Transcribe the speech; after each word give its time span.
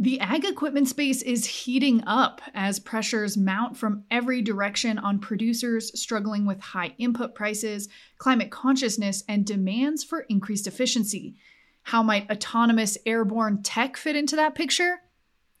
The 0.00 0.18
ag 0.20 0.46
equipment 0.46 0.88
space 0.88 1.20
is 1.20 1.44
heating 1.44 2.02
up 2.06 2.40
as 2.54 2.78
pressures 2.78 3.36
mount 3.36 3.76
from 3.76 4.04
every 4.10 4.40
direction 4.40 4.98
on 4.98 5.18
producers 5.18 5.92
struggling 6.00 6.46
with 6.46 6.58
high 6.58 6.94
input 6.96 7.34
prices, 7.34 7.86
climate 8.16 8.50
consciousness, 8.50 9.22
and 9.28 9.44
demands 9.44 10.02
for 10.02 10.20
increased 10.20 10.66
efficiency. 10.66 11.36
How 11.82 12.02
might 12.02 12.30
autonomous 12.30 12.96
airborne 13.04 13.62
tech 13.62 13.98
fit 13.98 14.16
into 14.16 14.36
that 14.36 14.54
picture? 14.54 15.02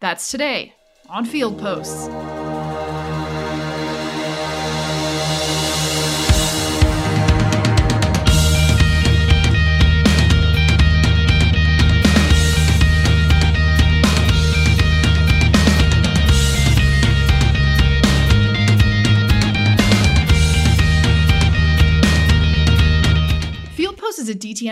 That's 0.00 0.30
today 0.30 0.72
on 1.10 1.26
Field 1.26 1.58
Posts. 1.58 2.08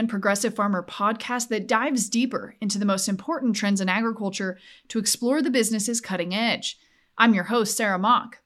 Progressive 0.09 0.55
Farmer 0.55 0.83
podcast 0.83 1.49
that 1.49 1.67
dives 1.67 2.09
deeper 2.09 2.55
into 2.61 2.79
the 2.79 2.85
most 2.85 3.09
important 3.09 3.57
trends 3.57 3.81
in 3.81 3.89
agriculture 3.89 4.59
to 4.89 4.99
explore 4.99 5.41
the 5.41 5.51
business's 5.51 6.01
cutting 6.01 6.35
edge. 6.35 6.79
I'm 7.17 7.33
your 7.33 7.45
host, 7.45 7.77
Sarah 7.77 7.99
Mock. 7.99 8.39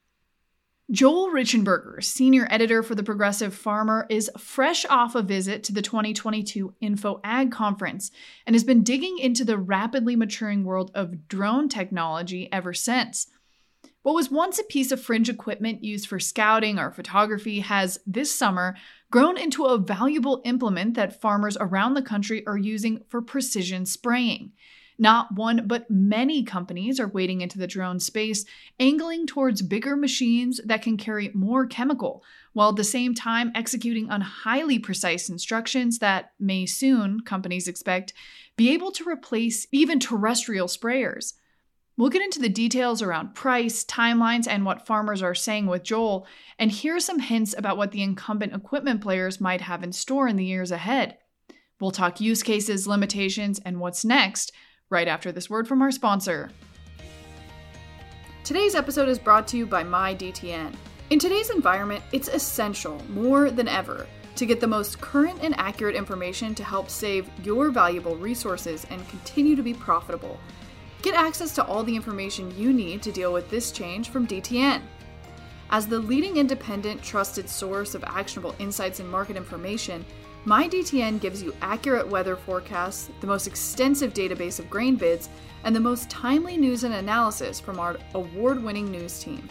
Joel 0.89 1.31
Reichenberger, 1.31 2.03
senior 2.03 2.47
editor 2.49 2.83
for 2.83 2.95
the 2.95 3.03
Progressive 3.03 3.53
Farmer, 3.53 4.05
is 4.09 4.31
fresh 4.37 4.85
off 4.85 5.15
a 5.15 5.21
visit 5.21 5.63
to 5.65 5.73
the 5.73 5.81
2022 5.81 6.73
InfoAg 6.81 7.51
Conference 7.51 8.11
and 8.45 8.55
has 8.55 8.63
been 8.63 8.83
digging 8.83 9.17
into 9.17 9.43
the 9.43 9.57
rapidly 9.57 10.15
maturing 10.15 10.63
world 10.63 10.91
of 10.93 11.27
drone 11.27 11.67
technology 11.67 12.51
ever 12.51 12.73
since. 12.73 13.27
What 14.03 14.15
was 14.15 14.29
once 14.29 14.59
a 14.59 14.65
piece 14.65 14.91
of 14.91 15.01
fringe 15.01 15.29
equipment 15.29 15.81
used 15.81 16.07
for 16.07 16.19
scouting 16.19 16.77
or 16.77 16.91
photography 16.91 17.61
has 17.61 17.99
this 18.05 18.35
summer 18.35 18.75
grown 19.09 19.37
into 19.37 19.63
a 19.63 19.77
valuable 19.77 20.41
implement 20.43 20.95
that 20.95 21.21
farmers 21.21 21.55
around 21.57 21.93
the 21.93 22.01
country 22.01 22.45
are 22.45 22.57
using 22.57 23.05
for 23.07 23.21
precision 23.21 23.85
spraying. 23.85 24.51
Not 24.99 25.33
one, 25.35 25.67
but 25.67 25.89
many 25.89 26.43
companies 26.43 26.99
are 26.99 27.07
wading 27.07 27.39
into 27.39 27.57
the 27.57 27.65
drone 27.65 27.99
space, 28.01 28.43
angling 28.77 29.25
towards 29.25 29.61
bigger 29.61 29.95
machines 29.95 30.59
that 30.65 30.81
can 30.81 30.97
carry 30.97 31.31
more 31.33 31.65
chemical, 31.65 32.23
while 32.51 32.71
at 32.71 32.75
the 32.75 32.83
same 32.83 33.15
time 33.15 33.53
executing 33.55 34.11
on 34.11 34.19
highly 34.19 34.79
precise 34.79 35.29
instructions 35.29 35.99
that 35.99 36.33
may 36.39 36.65
soon, 36.65 37.21
companies 37.21 37.69
expect, 37.69 38.13
be 38.57 38.71
able 38.73 38.91
to 38.91 39.09
replace 39.09 39.65
even 39.71 39.97
terrestrial 39.97 40.67
sprayers. 40.67 41.33
We'll 41.95 42.09
get 42.09 42.23
into 42.23 42.39
the 42.39 42.49
details 42.49 43.03
around 43.03 43.35
price, 43.35 43.85
timelines, 43.85 44.47
and 44.47 44.65
what 44.65 44.87
farmers 44.87 45.21
are 45.21 45.35
saying 45.35 45.67
with 45.67 45.83
Joel, 45.83 46.25
and 46.57 46.71
hear 46.71 46.99
some 46.99 47.19
hints 47.19 47.53
about 47.55 47.77
what 47.77 47.91
the 47.91 48.01
incumbent 48.01 48.53
equipment 48.53 49.01
players 49.01 49.39
might 49.39 49.61
have 49.61 49.83
in 49.83 49.91
store 49.91 50.27
in 50.27 50.35
the 50.35 50.45
years 50.45 50.71
ahead. 50.71 51.19
We'll 51.79 51.91
talk 51.91 52.19
use 52.19 52.41
cases, 52.41 52.87
limitations, 52.87 53.59
and 53.63 53.79
what's 53.79 54.03
next 54.03 54.51
right 54.89 55.07
after 55.07 55.31
this 55.31 55.51
word 55.51 55.67
from 55.67 55.83
our 55.83 55.91
sponsor. 55.91 56.49
Today's 58.43 58.73
episode 58.73 59.07
is 59.07 59.19
brought 59.19 59.47
to 59.49 59.57
you 59.57 59.67
by 59.67 59.83
MyDTN. 59.83 60.73
In 61.11 61.19
today's 61.19 61.51
environment, 61.51 62.03
it's 62.11 62.27
essential, 62.27 62.99
more 63.09 63.51
than 63.51 63.67
ever, 63.67 64.07
to 64.35 64.47
get 64.47 64.59
the 64.59 64.67
most 64.67 64.99
current 64.99 65.39
and 65.43 65.53
accurate 65.59 65.95
information 65.95 66.55
to 66.55 66.63
help 66.63 66.89
save 66.89 67.29
your 67.43 67.69
valuable 67.69 68.15
resources 68.15 68.87
and 68.89 69.07
continue 69.09 69.55
to 69.55 69.61
be 69.61 69.75
profitable. 69.75 70.39
Get 71.03 71.15
access 71.15 71.53
to 71.55 71.65
all 71.65 71.83
the 71.83 71.97
information 71.97 72.57
you 72.57 72.71
need 72.71 73.01
to 73.01 73.11
deal 73.11 73.33
with 73.33 73.49
this 73.49 73.73
change 73.73 74.09
from 74.09 74.25
DTN. 74.25 74.81
As 75.69 75.85
the 75.85 75.99
leading 75.99 76.37
independent, 76.37 77.03
trusted 77.03 77.49
source 77.49 77.93
of 77.93 78.05
actionable 78.05 78.55
insights 78.57 79.01
and 79.01 79.09
market 79.09 79.35
information, 79.35 80.05
MyDTN 80.45 81.19
gives 81.19 81.43
you 81.43 81.53
accurate 81.61 82.07
weather 82.07 82.37
forecasts, 82.37 83.09
the 83.19 83.27
most 83.27 83.47
extensive 83.47 84.13
database 84.13 84.59
of 84.59 84.69
grain 84.69 84.95
bids, 84.95 85.27
and 85.65 85.75
the 85.75 85.79
most 85.79 86.09
timely 86.09 86.55
news 86.55 86.85
and 86.85 86.93
analysis 86.93 87.59
from 87.59 87.81
our 87.81 87.97
award 88.13 88.63
winning 88.63 88.89
news 88.89 89.19
team. 89.21 89.49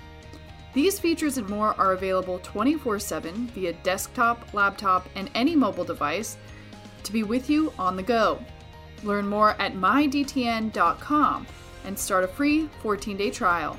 These 0.72 1.00
features 1.00 1.36
and 1.36 1.48
more 1.50 1.74
are 1.78 1.92
available 1.92 2.38
24 2.38 2.98
7 2.98 3.48
via 3.48 3.74
desktop, 3.74 4.54
laptop, 4.54 5.06
and 5.16 5.30
any 5.34 5.54
mobile 5.54 5.84
device 5.84 6.38
to 7.02 7.12
be 7.12 7.24
with 7.24 7.50
you 7.50 7.74
on 7.78 7.94
the 7.94 8.02
go. 8.02 8.42
Learn 9.02 9.26
more 9.26 9.50
at 9.60 9.74
mydtn.com 9.74 11.46
and 11.84 11.98
start 11.98 12.24
a 12.24 12.28
free 12.28 12.68
14 12.82 13.16
day 13.16 13.30
trial. 13.30 13.78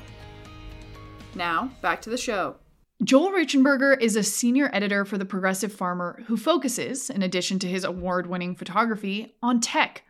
Now, 1.34 1.70
back 1.80 2.00
to 2.02 2.10
the 2.10 2.16
show. 2.16 2.56
Joel 3.02 3.32
Reichenberger 3.32 4.00
is 4.00 4.14
a 4.14 4.22
senior 4.22 4.70
editor 4.72 5.04
for 5.04 5.18
The 5.18 5.24
Progressive 5.24 5.72
Farmer 5.72 6.22
who 6.26 6.36
focuses, 6.36 7.10
in 7.10 7.22
addition 7.22 7.58
to 7.58 7.66
his 7.66 7.84
award 7.84 8.28
winning 8.28 8.54
photography, 8.54 9.34
on 9.42 9.60
tech. 9.60 10.04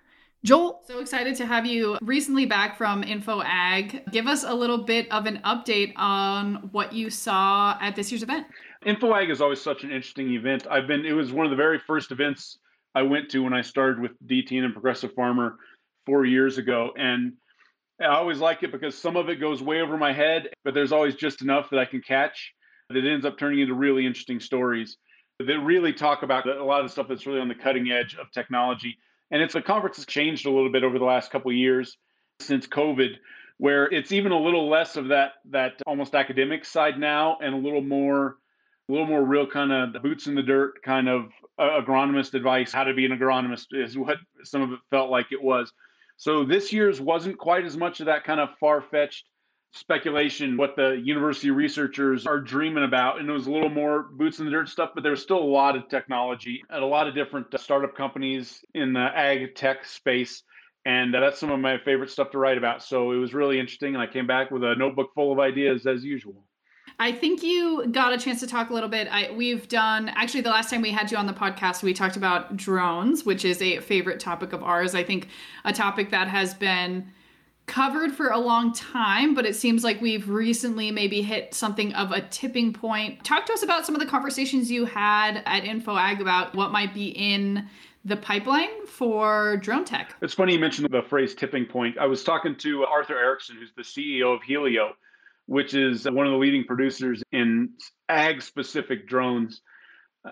Joel, 0.44 0.82
so 0.86 0.98
excited 0.98 1.34
to 1.36 1.46
have 1.46 1.64
you 1.64 1.96
recently 2.02 2.44
back 2.44 2.76
from 2.76 3.02
InfoAg. 3.02 4.12
Give 4.12 4.26
us 4.26 4.44
a 4.44 4.52
little 4.52 4.76
bit 4.76 5.10
of 5.10 5.24
an 5.24 5.40
update 5.46 5.94
on 5.96 6.68
what 6.72 6.92
you 6.92 7.08
saw 7.08 7.78
at 7.80 7.96
this 7.96 8.12
year's 8.12 8.22
event. 8.22 8.46
InfoAg 8.84 9.30
is 9.30 9.40
always 9.40 9.62
such 9.62 9.84
an 9.84 9.90
interesting 9.90 10.34
event. 10.34 10.66
I've 10.70 10.86
been, 10.86 11.06
it 11.06 11.12
was 11.12 11.32
one 11.32 11.46
of 11.46 11.50
the 11.50 11.56
very 11.56 11.78
first 11.78 12.12
events 12.12 12.58
I 12.94 13.02
went 13.02 13.30
to 13.30 13.42
when 13.42 13.52
I 13.52 13.62
started 13.62 14.00
with 14.00 14.12
DTN 14.26 14.64
and 14.64 14.72
Progressive 14.72 15.12
Farmer 15.14 15.56
four 16.06 16.24
years 16.24 16.58
ago. 16.58 16.92
And 16.96 17.34
I 18.00 18.06
always 18.06 18.38
like 18.38 18.62
it 18.62 18.72
because 18.72 18.96
some 18.96 19.16
of 19.16 19.28
it 19.28 19.36
goes 19.36 19.62
way 19.62 19.80
over 19.80 19.96
my 19.96 20.12
head, 20.12 20.48
but 20.64 20.74
there's 20.74 20.92
always 20.92 21.14
just 21.14 21.42
enough 21.42 21.70
that 21.70 21.78
I 21.78 21.84
can 21.84 22.02
catch 22.02 22.52
that 22.90 23.04
ends 23.04 23.24
up 23.24 23.38
turning 23.38 23.60
into 23.60 23.74
really 23.74 24.06
interesting 24.06 24.40
stories 24.40 24.96
that 25.40 25.58
really 25.60 25.92
talk 25.92 26.22
about 26.22 26.46
a 26.46 26.64
lot 26.64 26.80
of 26.80 26.86
the 26.86 26.92
stuff 26.92 27.08
that's 27.08 27.26
really 27.26 27.40
on 27.40 27.48
the 27.48 27.54
cutting 27.54 27.90
edge 27.90 28.16
of 28.16 28.30
technology. 28.30 28.96
And 29.30 29.42
it's 29.42 29.54
a 29.54 29.62
conference 29.62 29.96
has 29.96 30.06
changed 30.06 30.46
a 30.46 30.50
little 30.50 30.70
bit 30.70 30.84
over 30.84 30.98
the 30.98 31.04
last 31.04 31.30
couple 31.30 31.52
years 31.52 31.96
since 32.40 32.66
COVID, 32.66 33.16
where 33.58 33.86
it's 33.86 34.12
even 34.12 34.32
a 34.32 34.38
little 34.38 34.68
less 34.68 34.96
of 34.96 35.08
that 35.08 35.32
that 35.50 35.80
almost 35.86 36.14
academic 36.14 36.64
side 36.64 36.98
now 36.98 37.38
and 37.40 37.54
a 37.54 37.58
little 37.58 37.80
more 37.80 38.36
a 38.88 38.92
little 38.92 39.06
more 39.06 39.22
real 39.22 39.46
kind 39.46 39.72
of 39.72 40.02
boots 40.02 40.26
in 40.26 40.34
the 40.34 40.42
dirt 40.42 40.82
kind 40.82 41.08
of 41.08 41.30
uh, 41.58 41.80
agronomist 41.80 42.34
advice 42.34 42.72
how 42.72 42.84
to 42.84 42.94
be 42.94 43.06
an 43.06 43.12
agronomist 43.12 43.66
is 43.72 43.96
what 43.96 44.18
some 44.42 44.62
of 44.62 44.72
it 44.72 44.78
felt 44.90 45.10
like 45.10 45.32
it 45.32 45.42
was. 45.42 45.72
So 46.16 46.44
this 46.44 46.72
year's 46.72 47.00
wasn't 47.00 47.38
quite 47.38 47.64
as 47.64 47.76
much 47.76 48.00
of 48.00 48.06
that 48.06 48.24
kind 48.24 48.40
of 48.40 48.50
far-fetched 48.60 49.24
speculation 49.74 50.56
what 50.56 50.76
the 50.76 51.02
university 51.02 51.50
researchers 51.50 52.28
are 52.28 52.38
dreaming 52.38 52.84
about 52.84 53.18
and 53.18 53.28
it 53.28 53.32
was 53.32 53.48
a 53.48 53.50
little 53.50 53.68
more 53.68 54.04
boots 54.12 54.38
in 54.38 54.44
the 54.44 54.50
dirt 54.52 54.68
stuff 54.68 54.90
but 54.94 55.02
there 55.02 55.10
was 55.10 55.20
still 55.20 55.38
a 55.38 55.42
lot 55.42 55.74
of 55.74 55.88
technology 55.88 56.62
at 56.70 56.80
a 56.80 56.86
lot 56.86 57.08
of 57.08 57.14
different 57.16 57.52
uh, 57.52 57.58
startup 57.58 57.92
companies 57.96 58.64
in 58.74 58.92
the 58.92 59.00
ag 59.00 59.52
tech 59.56 59.84
space 59.84 60.44
and 60.84 61.12
uh, 61.16 61.18
that's 61.18 61.40
some 61.40 61.50
of 61.50 61.58
my 61.58 61.76
favorite 61.78 62.10
stuff 62.10 62.30
to 62.30 62.38
write 62.38 62.58
about. 62.58 62.84
So 62.84 63.10
it 63.10 63.16
was 63.16 63.34
really 63.34 63.58
interesting 63.58 63.94
and 63.94 64.02
i 64.02 64.06
came 64.06 64.28
back 64.28 64.52
with 64.52 64.62
a 64.62 64.76
notebook 64.76 65.12
full 65.12 65.32
of 65.32 65.40
ideas 65.40 65.86
as 65.86 66.04
usual 66.04 66.44
I 66.98 67.12
think 67.12 67.42
you 67.42 67.86
got 67.90 68.12
a 68.12 68.18
chance 68.18 68.40
to 68.40 68.46
talk 68.46 68.70
a 68.70 68.74
little 68.74 68.88
bit. 68.88 69.08
I, 69.10 69.30
we've 69.32 69.68
done 69.68 70.08
actually 70.10 70.42
the 70.42 70.50
last 70.50 70.70
time 70.70 70.80
we 70.80 70.92
had 70.92 71.10
you 71.10 71.16
on 71.16 71.26
the 71.26 71.32
podcast, 71.32 71.82
we 71.82 71.92
talked 71.92 72.16
about 72.16 72.56
drones, 72.56 73.24
which 73.24 73.44
is 73.44 73.60
a 73.60 73.80
favorite 73.80 74.20
topic 74.20 74.52
of 74.52 74.62
ours. 74.62 74.94
I 74.94 75.02
think 75.02 75.28
a 75.64 75.72
topic 75.72 76.10
that 76.10 76.28
has 76.28 76.54
been 76.54 77.06
covered 77.66 78.12
for 78.12 78.28
a 78.28 78.38
long 78.38 78.72
time, 78.72 79.34
but 79.34 79.46
it 79.46 79.56
seems 79.56 79.82
like 79.82 80.00
we've 80.00 80.28
recently 80.28 80.90
maybe 80.90 81.22
hit 81.22 81.54
something 81.54 81.92
of 81.94 82.12
a 82.12 82.20
tipping 82.20 82.72
point. 82.72 83.24
Talk 83.24 83.46
to 83.46 83.52
us 83.52 83.62
about 83.62 83.86
some 83.86 83.94
of 83.94 84.00
the 84.00 84.06
conversations 84.06 84.70
you 84.70 84.84
had 84.84 85.42
at 85.46 85.64
InfoAg 85.64 86.20
about 86.20 86.54
what 86.54 86.70
might 86.70 86.94
be 86.94 87.08
in 87.08 87.66
the 88.04 88.16
pipeline 88.16 88.86
for 88.86 89.56
drone 89.56 89.84
tech. 89.84 90.14
It's 90.20 90.34
funny 90.34 90.52
you 90.52 90.58
mentioned 90.58 90.88
the 90.90 91.02
phrase 91.02 91.34
tipping 91.34 91.64
point. 91.64 91.96
I 91.98 92.06
was 92.06 92.22
talking 92.22 92.54
to 92.56 92.84
Arthur 92.84 93.18
Erickson, 93.18 93.56
who's 93.56 93.72
the 93.74 93.82
CEO 93.82 94.34
of 94.34 94.42
Hylio 94.42 94.90
which 95.46 95.74
is 95.74 96.04
one 96.04 96.26
of 96.26 96.32
the 96.32 96.38
leading 96.38 96.64
producers 96.64 97.22
in 97.32 97.70
ag 98.08 98.42
specific 98.42 99.08
drones 99.08 99.60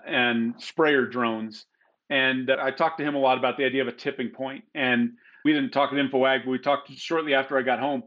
and 0.05 0.55
sprayer 0.59 1.05
drones. 1.05 1.65
And 2.09 2.49
uh, 2.49 2.57
I 2.61 2.71
talked 2.71 2.97
to 2.99 3.03
him 3.03 3.15
a 3.15 3.19
lot 3.19 3.37
about 3.37 3.57
the 3.57 3.65
idea 3.65 3.81
of 3.81 3.87
a 3.87 3.93
tipping 3.93 4.29
point. 4.29 4.63
And 4.73 5.13
we 5.45 5.53
didn't 5.53 5.71
talk 5.71 5.91
at 5.91 5.97
InfoAg, 5.97 6.45
but 6.45 6.51
we 6.51 6.59
talked 6.59 6.91
shortly 6.91 7.33
after 7.33 7.57
I 7.57 7.61
got 7.61 7.79
home. 7.79 8.03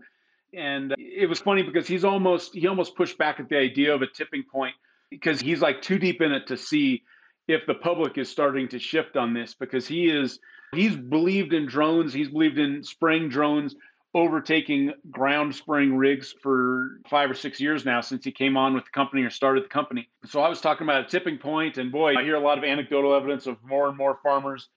And 0.54 0.94
it 0.98 1.28
was 1.28 1.40
funny 1.40 1.62
because 1.62 1.86
he's 1.86 2.04
almost 2.04 2.54
he 2.54 2.66
almost 2.66 2.96
pushed 2.96 3.18
back 3.18 3.40
at 3.40 3.48
the 3.48 3.58
idea 3.58 3.94
of 3.94 4.02
a 4.02 4.06
tipping 4.06 4.44
point 4.50 4.74
because 5.10 5.40
he's 5.40 5.60
like 5.60 5.82
too 5.82 5.98
deep 5.98 6.20
in 6.22 6.32
it 6.32 6.46
to 6.48 6.56
see 6.56 7.02
if 7.46 7.62
the 7.66 7.74
public 7.74 8.16
is 8.16 8.30
starting 8.30 8.68
to 8.68 8.78
shift 8.78 9.16
on 9.16 9.34
this 9.34 9.54
because 9.54 9.86
he 9.86 10.08
is 10.08 10.38
he's 10.72 10.96
believed 10.96 11.52
in 11.52 11.66
drones, 11.66 12.12
he's 12.12 12.30
believed 12.30 12.58
in 12.58 12.82
spraying 12.82 13.28
drones 13.28 13.74
overtaking 14.16 14.94
ground 15.10 15.54
spraying 15.54 15.94
rigs 15.94 16.34
for 16.42 17.02
five 17.06 17.30
or 17.30 17.34
six 17.34 17.60
years 17.60 17.84
now 17.84 18.00
since 18.00 18.24
he 18.24 18.32
came 18.32 18.56
on 18.56 18.72
with 18.72 18.84
the 18.84 18.90
company 18.90 19.22
or 19.22 19.28
started 19.28 19.62
the 19.62 19.68
company. 19.68 20.08
So 20.24 20.40
I 20.40 20.48
was 20.48 20.62
talking 20.62 20.86
about 20.86 21.04
a 21.04 21.06
tipping 21.06 21.36
point, 21.36 21.76
and 21.76 21.92
boy, 21.92 22.14
I 22.16 22.22
hear 22.24 22.34
a 22.34 22.40
lot 22.40 22.56
of 22.56 22.64
anecdotal 22.64 23.14
evidence 23.14 23.46
of 23.46 23.62
more 23.62 23.88
and 23.88 23.96
more 23.96 24.18
farmers 24.22 24.70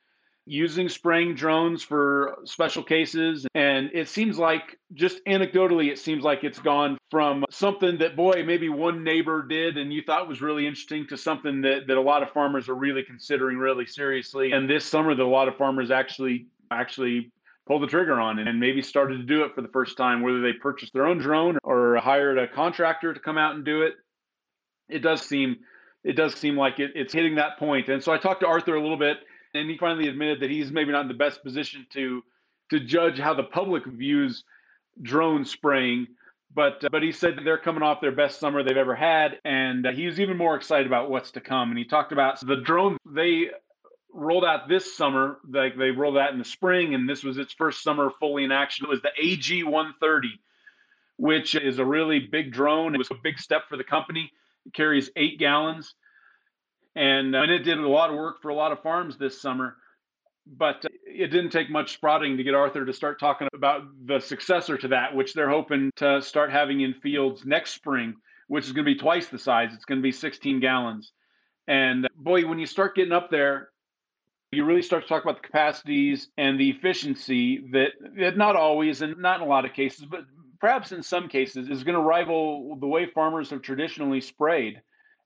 using 0.45 0.89
spraying 0.89 1.35
drones 1.35 1.83
for 1.83 2.39
special 2.43 2.83
cases. 2.83 3.47
And 3.55 3.91
it 3.93 4.09
seems 4.09 4.37
like, 4.37 4.77
just 4.93 5.23
anecdotally, 5.25 5.89
it 5.89 5.99
seems 5.99 6.23
like 6.23 6.43
it's 6.43 6.59
gone 6.59 6.97
from 7.09 7.45
something 7.49 7.99
that, 7.99 8.17
boy, 8.17 8.43
maybe 8.45 8.67
one 8.67 9.05
neighbor 9.05 9.43
did 9.43 9.77
and 9.77 9.93
you 9.93 10.01
thought 10.01 10.27
was 10.27 10.41
really 10.41 10.67
interesting 10.67 11.07
to 11.07 11.17
something 11.17 11.61
that, 11.61 11.87
that 11.87 11.95
a 11.95 12.01
lot 12.01 12.23
of 12.23 12.31
farmers 12.31 12.67
are 12.67 12.75
really 12.75 13.03
considering 13.03 13.57
really 13.57 13.85
seriously. 13.85 14.51
And 14.51 14.69
this 14.69 14.85
summer, 14.85 15.15
that 15.15 15.23
a 15.23 15.27
lot 15.27 15.47
of 15.47 15.55
farmers 15.55 15.91
actually 15.91 16.47
actually 16.71 17.31
pulled 17.69 17.83
the 17.83 17.87
trigger 17.87 18.19
on 18.19 18.39
and 18.39 18.59
maybe 18.59 18.81
started 18.81 19.17
to 19.17 19.23
do 19.23 19.43
it 19.43 19.53
for 19.53 19.61
the 19.61 19.67
first 19.67 19.95
time, 19.95 20.23
whether 20.23 20.41
they 20.41 20.53
purchased 20.53 20.91
their 20.91 21.05
own 21.05 21.19
drone 21.19 21.59
or 21.63 21.97
hired 21.97 22.39
a 22.39 22.47
contractor 22.47 23.13
to 23.13 23.19
come 23.19 23.37
out 23.37 23.53
and 23.53 23.63
do 23.63 23.83
it. 23.83 23.93
It 24.89 24.99
does 24.99 25.21
seem 25.21 25.57
it 26.03 26.15
does 26.15 26.33
seem 26.33 26.57
like 26.57 26.79
it, 26.79 26.91
it's 26.95 27.13
hitting 27.13 27.35
that 27.35 27.59
point. 27.59 27.87
And 27.89 28.03
so 28.03 28.11
I 28.11 28.17
talked 28.17 28.41
to 28.41 28.47
Arthur 28.47 28.73
a 28.73 28.81
little 28.81 28.97
bit, 28.97 29.17
and 29.53 29.69
he 29.69 29.77
finally 29.77 30.07
admitted 30.07 30.39
that 30.39 30.49
he's 30.49 30.71
maybe 30.71 30.91
not 30.91 31.01
in 31.01 31.07
the 31.09 31.13
best 31.13 31.43
position 31.43 31.85
to 31.93 32.23
to 32.71 32.79
judge 32.79 33.19
how 33.19 33.35
the 33.35 33.43
public 33.43 33.85
views 33.85 34.43
drone 34.99 35.45
spraying. 35.45 36.07
But 36.51 36.83
uh, 36.83 36.89
but 36.91 37.03
he 37.03 37.11
said 37.11 37.37
that 37.37 37.43
they're 37.43 37.59
coming 37.59 37.83
off 37.83 38.01
their 38.01 38.15
best 38.15 38.39
summer 38.39 38.63
they've 38.63 38.77
ever 38.77 38.95
had, 38.95 39.37
and 39.45 39.85
uh, 39.85 39.91
he's 39.91 40.19
even 40.19 40.37
more 40.37 40.55
excited 40.55 40.87
about 40.87 41.11
what's 41.11 41.29
to 41.31 41.41
come. 41.41 41.69
And 41.69 41.77
he 41.77 41.85
talked 41.85 42.13
about 42.13 42.39
the 42.39 42.55
drone 42.55 42.97
they 43.05 43.49
rolled 44.13 44.45
out 44.45 44.67
this 44.67 44.95
summer. 44.95 45.39
Like 45.49 45.77
they 45.77 45.91
rolled 45.91 46.17
out 46.17 46.31
in 46.31 46.39
the 46.39 46.45
spring, 46.45 46.93
and 46.93 47.07
this 47.07 47.23
was 47.23 47.37
its 47.37 47.53
first 47.53 47.83
summer 47.83 48.11
fully 48.19 48.43
in 48.43 48.51
action. 48.51 48.85
It 48.85 48.89
was 48.89 49.01
the 49.01 49.11
AG 49.21 49.63
130, 49.63 50.27
which 51.17 51.55
is 51.55 51.79
a 51.79 51.85
really 51.85 52.19
big 52.19 52.51
drone. 52.51 52.95
It 52.95 52.97
was 52.97 53.11
a 53.11 53.17
big 53.21 53.39
step 53.39 53.63
for 53.69 53.77
the 53.77 53.83
company. 53.83 54.31
It 54.65 54.73
carries 54.73 55.09
eight 55.15 55.39
gallons. 55.39 55.93
And, 56.95 57.35
uh, 57.35 57.43
and 57.43 57.51
it 57.51 57.59
did 57.59 57.77
a 57.77 57.87
lot 57.87 58.09
of 58.09 58.15
work 58.15 58.41
for 58.41 58.49
a 58.49 58.55
lot 58.55 58.71
of 58.71 58.81
farms 58.81 59.17
this 59.17 59.41
summer. 59.41 59.77
But 60.45 60.83
uh, 60.85 60.89
it 61.05 61.27
didn't 61.27 61.51
take 61.51 61.69
much 61.69 61.93
sprouting 61.93 62.37
to 62.37 62.43
get 62.43 62.55
Arthur 62.55 62.85
to 62.85 62.93
start 62.93 63.19
talking 63.19 63.47
about 63.53 63.83
the 64.05 64.19
successor 64.19 64.77
to 64.77 64.87
that, 64.89 65.15
which 65.15 65.33
they're 65.33 65.49
hoping 65.49 65.91
to 65.97 66.21
start 66.21 66.51
having 66.51 66.81
in 66.81 66.93
fields 66.95 67.45
next 67.45 67.71
spring, 67.71 68.15
which 68.47 68.65
is 68.65 68.71
going 68.71 68.85
to 68.85 68.91
be 68.91 68.99
twice 68.99 69.27
the 69.27 69.37
size. 69.37 69.73
It's 69.73 69.85
going 69.85 69.99
to 69.99 70.03
be 70.03 70.11
16 70.11 70.59
gallons. 70.59 71.11
And 71.67 72.05
uh, 72.05 72.09
boy, 72.17 72.47
when 72.47 72.57
you 72.57 72.65
start 72.65 72.95
getting 72.95 73.13
up 73.13 73.29
there, 73.29 73.69
you 74.51 74.65
really 74.65 74.81
start 74.81 75.03
to 75.03 75.09
talk 75.09 75.23
about 75.23 75.41
the 75.41 75.47
capacities 75.47 76.29
and 76.37 76.59
the 76.59 76.69
efficiency 76.69 77.63
that, 77.71 77.91
that 78.17 78.37
not 78.37 78.55
always 78.55 79.01
and 79.01 79.17
not 79.17 79.41
in 79.41 79.47
a 79.47 79.49
lot 79.49 79.65
of 79.65 79.73
cases, 79.73 80.05
but 80.09 80.21
perhaps 80.59 80.91
in 80.91 81.03
some 81.03 81.27
cases, 81.27 81.69
is 81.69 81.83
going 81.83 81.95
to 81.95 82.01
rival 82.01 82.75
the 82.79 82.87
way 82.87 83.05
farmers 83.05 83.49
have 83.49 83.61
traditionally 83.61 84.21
sprayed. 84.21 84.81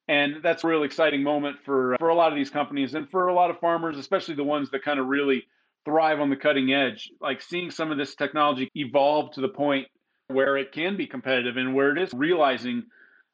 And 0.10 0.44
that's 0.44 0.66
a 0.66 0.68
real 0.68 0.84
exciting 0.84 1.24
moment 1.24 1.58
for 1.64 1.96
for 1.98 2.10
a 2.10 2.16
lot 2.16 2.34
of 2.34 2.38
these 2.38 2.50
companies 2.50 2.94
and 2.94 3.10
for 3.10 3.30
a 3.30 3.34
lot 3.34 3.50
of 3.50 3.60
farmers, 3.60 3.98
especially 3.98 4.36
the 4.36 4.44
ones 4.44 4.70
that 4.72 4.84
kind 4.84 5.00
of 5.00 5.08
really 5.08 5.46
thrive 5.86 6.20
on 6.20 6.30
the 6.30 6.36
cutting 6.36 6.74
edge. 6.74 7.10
Like 7.22 7.42
seeing 7.42 7.72
some 7.72 7.90
of 7.90 7.98
this 7.98 8.14
technology 8.16 8.70
evolve 8.75 9.31
to 9.34 9.42
the 9.42 9.48
point 9.48 9.88
where 10.28 10.58
it 10.58 10.74
can 10.74 10.98
be 10.98 11.08
competitive 11.08 11.56
and 11.56 11.74
where 11.74 11.96
it 11.96 12.02
is 12.02 12.14
realizing 12.14 12.84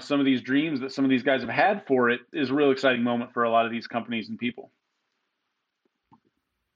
some 0.02 0.20
of 0.20 0.26
these 0.28 0.42
dreams 0.42 0.80
that 0.82 0.92
some 0.92 1.04
of 1.04 1.10
these 1.10 1.24
guys 1.24 1.42
have 1.42 1.50
had 1.50 1.86
for 1.88 2.10
it 2.12 2.22
is 2.32 2.52
a 2.52 2.54
real 2.54 2.72
exciting 2.72 3.04
moment 3.04 3.34
for 3.34 3.44
a 3.44 3.50
lot 3.50 3.66
of 3.66 3.72
these 3.72 3.88
companies 3.88 4.30
and 4.30 4.38
people. 4.38 4.72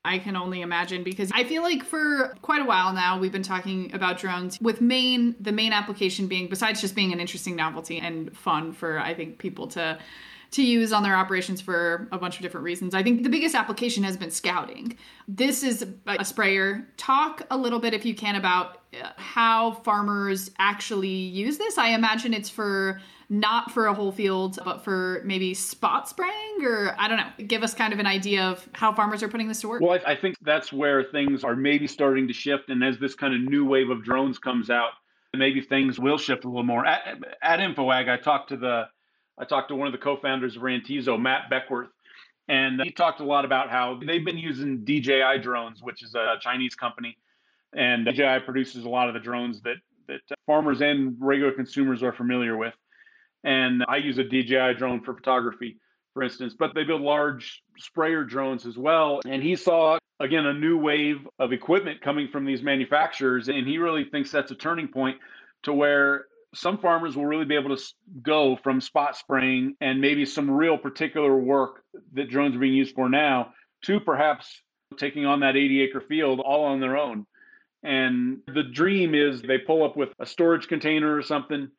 I 0.05 0.19
can 0.19 0.35
only 0.35 0.61
imagine 0.61 1.03
because 1.03 1.31
I 1.33 1.45
feel 1.45 1.63
like 1.63 1.83
for 1.83 2.35
quite 2.41 2.61
a 2.61 2.65
while 2.65 2.91
now 2.93 3.19
we've 3.19 3.31
been 3.31 3.43
talking 3.43 3.93
about 3.93 4.17
drones 4.17 4.59
with 4.59 4.81
main 4.81 5.35
the 5.39 5.53
main 5.53 5.71
application 5.71 6.27
being 6.27 6.47
besides 6.49 6.81
just 6.81 6.93
being 6.93 7.13
an 7.13 7.21
interesting 7.21 7.55
novelty 7.55 7.99
and 7.99 8.35
fun 8.35 8.73
for 8.73 8.99
I 8.99 9.13
think 9.13 9.37
people 9.37 9.67
to 9.69 9.97
to 10.51 10.61
use 10.61 10.93
on 10.93 11.01
their 11.01 11.15
operations 11.15 11.61
for 11.61 12.07
a 12.11 12.17
bunch 12.17 12.35
of 12.35 12.43
different 12.43 12.63
reasons. 12.63 12.93
I 12.93 13.01
think 13.01 13.23
the 13.23 13.29
biggest 13.29 13.55
application 13.55 14.03
has 14.03 14.17
been 14.17 14.29
scouting. 14.29 14.95
This 15.27 15.63
is 15.63 15.83
a 16.05 16.23
sprayer. 16.23 16.87
Talk 16.95 17.41
a 17.49 17.57
little 17.57 17.79
bit 17.79 17.95
if 17.95 18.05
you 18.05 18.13
can 18.13 18.35
about 18.35 18.81
uh, 18.93 19.09
how 19.15 19.71
farmers 19.71 20.51
actually 20.59 21.07
use 21.07 21.57
this. 21.57 21.79
I 21.79 21.89
imagine 21.89 22.35
it's 22.35 22.49
for 22.49 23.01
not 23.29 23.71
for 23.71 23.87
a 23.87 23.93
whole 23.93 24.11
field, 24.11 24.59
but 24.63 24.83
for 24.83 25.21
maybe 25.25 25.53
spot 25.53 26.09
spraying, 26.09 26.63
or 26.63 26.95
I 26.97 27.07
don't 27.07 27.17
know. 27.17 27.45
Give 27.45 27.63
us 27.63 27.73
kind 27.73 27.93
of 27.93 27.99
an 27.99 28.07
idea 28.07 28.43
of 28.43 28.67
how 28.73 28.93
farmers 28.93 29.23
are 29.23 29.27
putting 29.27 29.47
this 29.47 29.61
to 29.61 29.67
work. 29.67 29.81
Well, 29.81 29.99
I, 30.05 30.15
think 30.15 30.35
that's 30.41 30.71
where 30.71 31.03
things 31.03 31.43
are 31.43 31.55
maybe 31.55 31.87
starting 31.87 32.27
to 32.27 32.33
shift. 32.33 32.69
And 32.69 32.83
as 32.83 32.97
this 32.99 33.15
kind 33.15 33.33
of 33.33 33.41
new 33.41 33.65
wave 33.65 33.89
of 33.89 34.03
drones 34.03 34.39
comes 34.39 34.69
out, 34.69 34.91
maybe 35.33 35.61
things 35.61 35.99
will 35.99 36.17
shift 36.17 36.45
a 36.45 36.47
little 36.47 36.63
more. 36.63 36.85
At, 36.85 37.17
at 37.41 37.59
InfoAg, 37.59 38.09
I 38.09 38.17
talked 38.17 38.49
to 38.49 38.57
the 38.57 38.87
I 39.37 39.45
talked 39.45 39.69
to 39.69 39.75
one 39.75 39.87
of 39.87 39.93
the 39.93 39.99
co-founders 39.99 40.55
of 40.55 40.61
Rantizo, 40.61 41.19
Matt 41.19 41.49
Beckworth, 41.49 41.89
and 42.47 42.79
he 42.83 42.91
talked 42.91 43.19
a 43.19 43.23
lot 43.23 43.45
about 43.45 43.71
how 43.71 43.99
they've 44.05 44.23
been 44.23 44.37
using 44.37 44.83
DJI 44.85 45.39
drones, 45.41 45.81
which 45.81 46.03
is 46.03 46.13
a 46.13 46.35
Chinese 46.39 46.75
company, 46.75 47.17
and 47.73 48.05
DJI 48.05 48.41
produces 48.45 48.85
a 48.85 48.89
lot 48.89 49.07
of 49.07 49.15
the 49.15 49.19
drones 49.19 49.61
that 49.61 49.77
that 50.07 50.19
farmers 50.45 50.81
and 50.81 51.15
regular 51.19 51.51
consumers 51.51 52.03
are 52.03 52.13
familiar 52.13 52.57
with. 52.57 52.73
And 53.43 53.83
I 53.87 53.97
use 53.97 54.17
a 54.17 54.23
DJI 54.23 54.75
drone 54.77 55.01
for 55.01 55.13
photography, 55.13 55.77
for 56.13 56.23
instance, 56.23 56.55
but 56.57 56.73
they 56.73 56.83
build 56.83 57.01
large 57.01 57.61
sprayer 57.77 58.23
drones 58.23 58.65
as 58.65 58.77
well. 58.77 59.19
And 59.25 59.43
he 59.43 59.55
saw, 59.55 59.97
again, 60.19 60.45
a 60.45 60.53
new 60.53 60.77
wave 60.77 61.27
of 61.39 61.51
equipment 61.51 62.01
coming 62.01 62.29
from 62.29 62.45
these 62.45 62.61
manufacturers. 62.61 63.49
And 63.49 63.67
he 63.67 63.77
really 63.77 64.05
thinks 64.05 64.31
that's 64.31 64.51
a 64.51 64.55
turning 64.55 64.87
point 64.87 65.17
to 65.63 65.73
where 65.73 66.25
some 66.55 66.77
farmers 66.77 67.15
will 67.15 67.25
really 67.25 67.45
be 67.45 67.55
able 67.55 67.75
to 67.75 67.83
go 68.21 68.55
from 68.63 68.79
spot 68.79 69.17
spraying 69.17 69.75
and 69.81 69.99
maybe 69.99 70.25
some 70.25 70.49
real 70.49 70.77
particular 70.77 71.35
work 71.35 71.83
that 72.13 72.29
drones 72.29 72.55
are 72.55 72.59
being 72.59 72.73
used 72.73 72.95
for 72.95 73.09
now 73.09 73.53
to 73.83 73.99
perhaps 73.99 74.61
taking 74.97 75.25
on 75.25 75.39
that 75.39 75.55
80 75.55 75.81
acre 75.81 76.01
field 76.01 76.39
all 76.39 76.65
on 76.65 76.79
their 76.79 76.97
own. 76.97 77.25
And 77.81 78.39
the 78.47 78.63
dream 78.63 79.13
is 79.15 79.41
they 79.41 79.57
pull 79.57 79.83
up 79.83 79.97
with 79.97 80.09
a 80.19 80.25
storage 80.25 80.67
container 80.67 81.17
or 81.17 81.23
something 81.23 81.69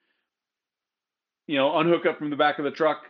you 1.47 1.57
know, 1.57 1.79
unhook 1.79 2.07
up 2.07 2.19
from 2.19 2.31
the 2.31 2.37
back 2.37 2.59
of 2.59 2.65
the 2.65 2.71
truck, 2.71 3.03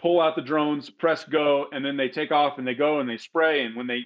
pull 0.00 0.20
out 0.20 0.36
the 0.36 0.42
drones, 0.42 0.90
press 0.90 1.24
go, 1.24 1.66
and 1.72 1.84
then 1.84 1.96
they 1.96 2.08
take 2.08 2.32
off 2.32 2.58
and 2.58 2.66
they 2.66 2.74
go 2.74 3.00
and 3.00 3.08
they 3.08 3.16
spray. 3.16 3.64
And 3.64 3.76
when 3.76 3.86
they, 3.86 4.00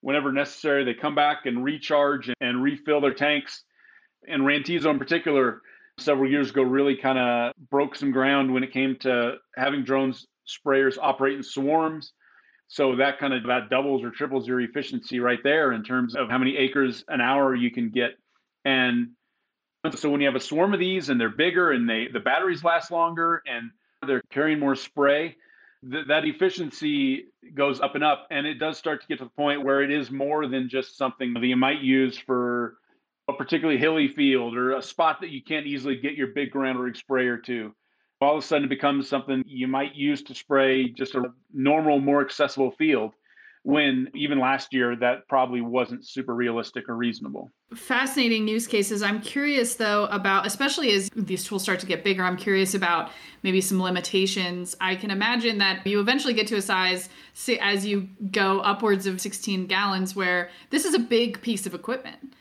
whenever 0.00 0.32
necessary, 0.32 0.84
they 0.84 0.94
come 0.94 1.14
back 1.14 1.46
and 1.46 1.62
recharge 1.62 2.30
and 2.40 2.62
refill 2.62 3.00
their 3.00 3.14
tanks. 3.14 3.64
And 4.26 4.42
Rantizo 4.42 4.90
in 4.90 4.98
particular, 4.98 5.62
several 5.98 6.30
years 6.30 6.50
ago, 6.50 6.62
really 6.62 6.96
kind 6.96 7.18
of 7.18 7.52
broke 7.70 7.94
some 7.94 8.10
ground 8.10 8.52
when 8.52 8.64
it 8.64 8.72
came 8.72 8.96
to 9.00 9.36
having 9.56 9.84
drones 9.84 10.26
sprayers 10.46 10.98
operate 11.00 11.36
in 11.36 11.42
swarms. 11.42 12.12
So 12.68 12.96
that 12.96 13.18
kind 13.18 13.32
of 13.32 13.44
that 13.44 13.70
doubles 13.70 14.02
or 14.02 14.10
triples 14.10 14.48
your 14.48 14.60
efficiency 14.60 15.20
right 15.20 15.38
there 15.44 15.72
in 15.72 15.84
terms 15.84 16.16
of 16.16 16.28
how 16.28 16.38
many 16.38 16.56
acres 16.56 17.04
an 17.08 17.20
hour 17.20 17.54
you 17.54 17.70
can 17.70 17.90
get. 17.90 18.16
And 18.64 19.10
so 19.92 20.10
when 20.10 20.20
you 20.20 20.26
have 20.26 20.36
a 20.36 20.40
swarm 20.40 20.74
of 20.74 20.80
these 20.80 21.08
and 21.08 21.20
they're 21.20 21.28
bigger 21.28 21.72
and 21.72 21.88
they 21.88 22.08
the 22.12 22.20
batteries 22.20 22.64
last 22.64 22.90
longer 22.90 23.42
and 23.46 23.70
they're 24.06 24.22
carrying 24.30 24.58
more 24.58 24.76
spray, 24.76 25.36
th- 25.90 26.06
that 26.08 26.24
efficiency 26.24 27.26
goes 27.54 27.80
up 27.80 27.94
and 27.94 28.04
up. 28.04 28.26
And 28.30 28.46
it 28.46 28.54
does 28.54 28.78
start 28.78 29.00
to 29.02 29.06
get 29.06 29.18
to 29.18 29.24
the 29.24 29.30
point 29.30 29.64
where 29.64 29.82
it 29.82 29.90
is 29.90 30.10
more 30.10 30.46
than 30.46 30.68
just 30.68 30.96
something 30.96 31.34
that 31.34 31.44
you 31.44 31.56
might 31.56 31.80
use 31.80 32.16
for 32.18 32.76
a 33.28 33.32
particularly 33.32 33.78
hilly 33.78 34.08
field 34.08 34.56
or 34.56 34.76
a 34.76 34.82
spot 34.82 35.20
that 35.20 35.30
you 35.30 35.42
can't 35.42 35.66
easily 35.66 35.96
get 35.96 36.14
your 36.14 36.28
big 36.28 36.50
ground 36.50 36.78
rig 36.78 36.96
sprayer 36.96 37.36
to. 37.36 37.74
All 38.20 38.38
of 38.38 38.42
a 38.42 38.46
sudden, 38.46 38.64
it 38.64 38.68
becomes 38.70 39.08
something 39.08 39.42
you 39.46 39.68
might 39.68 39.94
use 39.94 40.22
to 40.22 40.34
spray 40.34 40.88
just 40.88 41.14
a 41.14 41.24
normal, 41.52 42.00
more 42.00 42.22
accessible 42.22 42.70
field 42.70 43.12
when 43.62 44.08
even 44.14 44.38
last 44.38 44.72
year 44.72 44.96
that 44.96 45.28
probably 45.28 45.60
wasn't 45.60 46.06
super 46.06 46.34
realistic 46.34 46.88
or 46.88 46.94
reasonable. 46.94 47.50
Fascinating 47.74 48.46
use 48.46 48.68
cases. 48.68 49.02
I'm 49.02 49.20
curious 49.20 49.74
though 49.74 50.04
about, 50.06 50.46
especially 50.46 50.92
as 50.92 51.10
these 51.16 51.42
tools 51.42 51.64
start 51.64 51.80
to 51.80 51.86
get 51.86 52.04
bigger, 52.04 52.22
I'm 52.22 52.36
curious 52.36 52.74
about 52.74 53.10
maybe 53.42 53.60
some 53.60 53.82
limitations. 53.82 54.76
I 54.80 54.94
can 54.94 55.10
imagine 55.10 55.58
that 55.58 55.84
you 55.84 55.98
eventually 55.98 56.32
get 56.32 56.46
to 56.48 56.56
a 56.56 56.62
size 56.62 57.08
as 57.60 57.84
you 57.84 58.08
go 58.30 58.60
upwards 58.60 59.06
of 59.06 59.20
16 59.20 59.66
gallons 59.66 60.14
where 60.14 60.48
this 60.70 60.84
is 60.84 60.94
a 60.94 60.98
big 61.00 61.42
piece 61.42 61.66
of 61.66 61.74
equipment 61.74 62.34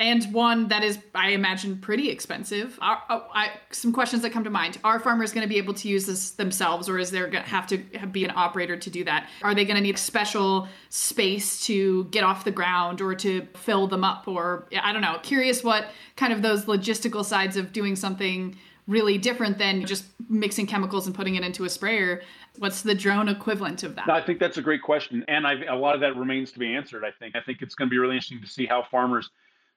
and 0.00 0.24
one 0.32 0.68
that 0.68 0.82
is, 0.82 0.98
I 1.14 1.30
imagine, 1.30 1.76
pretty 1.76 2.08
expensive. 2.08 2.78
Are, 2.80 3.02
oh, 3.10 3.26
I, 3.34 3.50
some 3.70 3.92
questions 3.92 4.22
that 4.22 4.30
come 4.30 4.44
to 4.44 4.50
mind: 4.50 4.78
Are 4.82 4.98
farmers 4.98 5.32
going 5.32 5.42
to 5.42 5.48
be 5.48 5.58
able 5.58 5.74
to 5.74 5.88
use 5.88 6.06
this 6.06 6.30
themselves, 6.30 6.88
or 6.88 6.98
is 6.98 7.10
there 7.10 7.28
going 7.28 7.44
to 7.44 7.50
have 7.50 7.66
to 7.68 7.78
be 8.06 8.24
an 8.24 8.32
operator 8.34 8.76
to 8.76 8.90
do 8.90 9.04
that? 9.04 9.28
Are 9.42 9.54
they 9.54 9.64
going 9.64 9.76
to 9.76 9.82
need 9.82 9.98
special 9.98 10.66
space 10.88 11.64
to 11.66 12.04
get 12.04 12.24
off 12.24 12.44
the 12.44 12.50
ground 12.50 13.00
or 13.02 13.14
to 13.16 13.46
fill 13.54 13.86
them 13.86 14.02
up? 14.02 14.26
Or 14.26 14.66
I 14.82 14.92
don't 14.92 15.02
know. 15.02 15.18
Curious 15.22 15.62
what 15.62 15.88
kind 16.16 16.32
of 16.32 16.40
those 16.40 16.64
logistical 16.64 17.24
sides 17.24 17.56
of 17.56 17.72
doing 17.72 17.94
something 17.94 18.56
really 18.88 19.18
different 19.18 19.58
than 19.58 19.84
just 19.84 20.04
mixing 20.28 20.66
chemicals 20.66 21.06
and 21.06 21.14
putting 21.14 21.36
it 21.36 21.44
into 21.44 21.64
a 21.64 21.68
sprayer. 21.68 22.22
What's 22.58 22.82
the 22.82 22.94
drone 22.94 23.28
equivalent 23.28 23.84
of 23.84 23.94
that? 23.94 24.10
I 24.10 24.20
think 24.20 24.40
that's 24.40 24.56
a 24.56 24.62
great 24.62 24.82
question, 24.82 25.24
and 25.28 25.46
a 25.46 25.76
lot 25.76 25.94
of 25.94 26.00
that 26.00 26.16
remains 26.16 26.50
to 26.52 26.58
be 26.58 26.74
answered. 26.74 27.04
I 27.04 27.10
think. 27.10 27.36
I 27.36 27.40
think 27.40 27.60
it's 27.60 27.74
going 27.74 27.88
to 27.88 27.90
be 27.90 27.98
really 27.98 28.14
interesting 28.16 28.40
to 28.40 28.48
see 28.48 28.66
how 28.66 28.82
farmers 28.90 29.30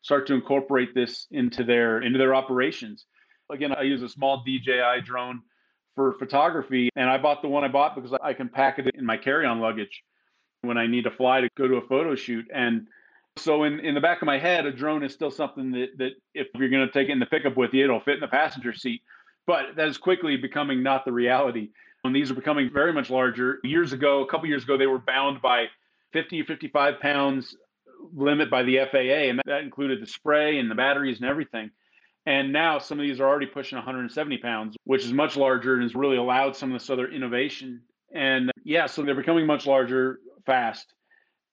start 0.04 0.28
to 0.28 0.34
incorporate 0.36 0.94
this 0.94 1.26
into 1.32 1.64
their 1.64 2.02
into 2.02 2.20
their 2.20 2.36
operations. 2.36 3.06
Again, 3.52 3.74
I 3.74 3.82
use 3.82 4.04
a 4.04 4.10
small 4.10 4.44
DJI 4.46 5.02
drone 5.04 5.42
for 5.96 6.14
photography, 6.20 6.90
and 6.96 7.10
I 7.10 7.18
bought 7.18 7.42
the 7.42 7.48
one 7.48 7.64
I 7.64 7.68
bought 7.68 7.96
because 7.96 8.14
I 8.22 8.34
can 8.34 8.50
pack 8.50 8.80
it 8.80 8.96
in 8.96 9.06
my 9.06 9.18
carry-on 9.18 9.60
luggage. 9.60 10.04
when 10.62 10.78
I 10.78 10.88
need 10.88 11.04
to 11.04 11.12
fly 11.12 11.42
to 11.42 11.50
go 11.58 11.68
to 11.68 11.76
a 11.76 11.88
photo 11.88 12.16
shoot. 12.16 12.46
And 12.54 12.88
so 13.38 13.64
in, 13.64 13.80
in 13.80 13.96
the 13.96 14.02
back 14.02 14.22
of 14.22 14.26
my 14.26 14.38
head, 14.38 14.66
a 14.66 14.72
drone 14.72 15.04
is 15.04 15.14
still 15.14 15.32
something 15.32 15.72
that, 15.72 15.90
that 15.98 16.12
if 16.34 16.48
you're 16.56 16.70
going 16.70 16.88
to 16.88 16.94
take 16.94 17.10
it 17.10 17.12
in 17.12 17.20
the 17.20 17.26
pickup 17.26 17.58
with 17.58 17.74
you, 17.74 17.84
it'll 17.84 18.00
fit 18.00 18.16
in 18.16 18.20
the 18.22 18.28
passenger 18.28 18.74
seat. 18.74 19.02
But 19.46 19.76
that 19.76 19.88
is 19.88 19.98
quickly 19.98 20.38
becoming 20.38 20.82
not 20.82 21.04
the 21.04 21.12
reality. 21.12 21.70
And 22.04 22.16
these 22.16 22.32
are 22.32 22.36
becoming 22.36 22.70
very 22.74 22.94
much 22.94 23.10
larger. 23.10 23.60
Years 23.64 23.92
ago, 23.94 24.24
a 24.24 24.28
couple 24.28 24.48
years 24.48 24.64
ago, 24.64 24.78
they 24.78 24.88
were 24.88 25.00
bound 25.00 25.42
by 25.42 25.66
50 26.14 26.42
or 26.42 26.46
55 26.46 27.00
pounds 27.00 27.56
limit 28.14 28.50
by 28.50 28.64
the 28.64 28.80
FAA, 28.92 29.30
and 29.30 29.42
that 29.46 29.62
included 29.62 30.02
the 30.02 30.08
spray 30.08 30.60
and 30.60 30.70
the 30.70 30.76
batteries 30.76 31.20
and 31.20 31.30
everything. 31.30 31.72
And 32.26 32.54
now 32.54 32.80
some 32.80 33.00
of 33.00 33.04
these 33.04 33.20
are 33.20 33.28
already 33.28 33.48
pushing 33.48 33.78
170 33.78 34.38
pounds, 34.38 34.78
which 34.86 35.04
is 35.04 35.12
much 35.12 35.36
larger 35.36 35.74
and 35.74 35.84
has 35.84 35.96
really 35.96 36.18
allowed 36.18 36.56
some 36.56 36.74
of 36.74 36.80
this 36.80 36.90
other 36.90 37.08
innovation. 37.08 37.82
And 38.14 38.52
yeah, 38.64 38.86
so 38.86 39.04
they're 39.04 39.16
becoming 39.16 39.46
much 39.46 39.66
larger 39.66 40.20
fast. 40.46 40.94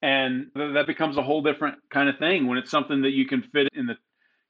And 0.03 0.47
th- 0.57 0.75
that 0.75 0.87
becomes 0.87 1.17
a 1.17 1.23
whole 1.23 1.43
different 1.43 1.79
kind 1.91 2.09
of 2.09 2.19
thing 2.19 2.47
when 2.47 2.59
it's 2.59 2.71
something 2.71 3.03
that 3.03 3.11
you 3.11 3.27
can 3.27 3.43
fit 3.43 3.69
in 3.75 3.87
the 3.87 3.97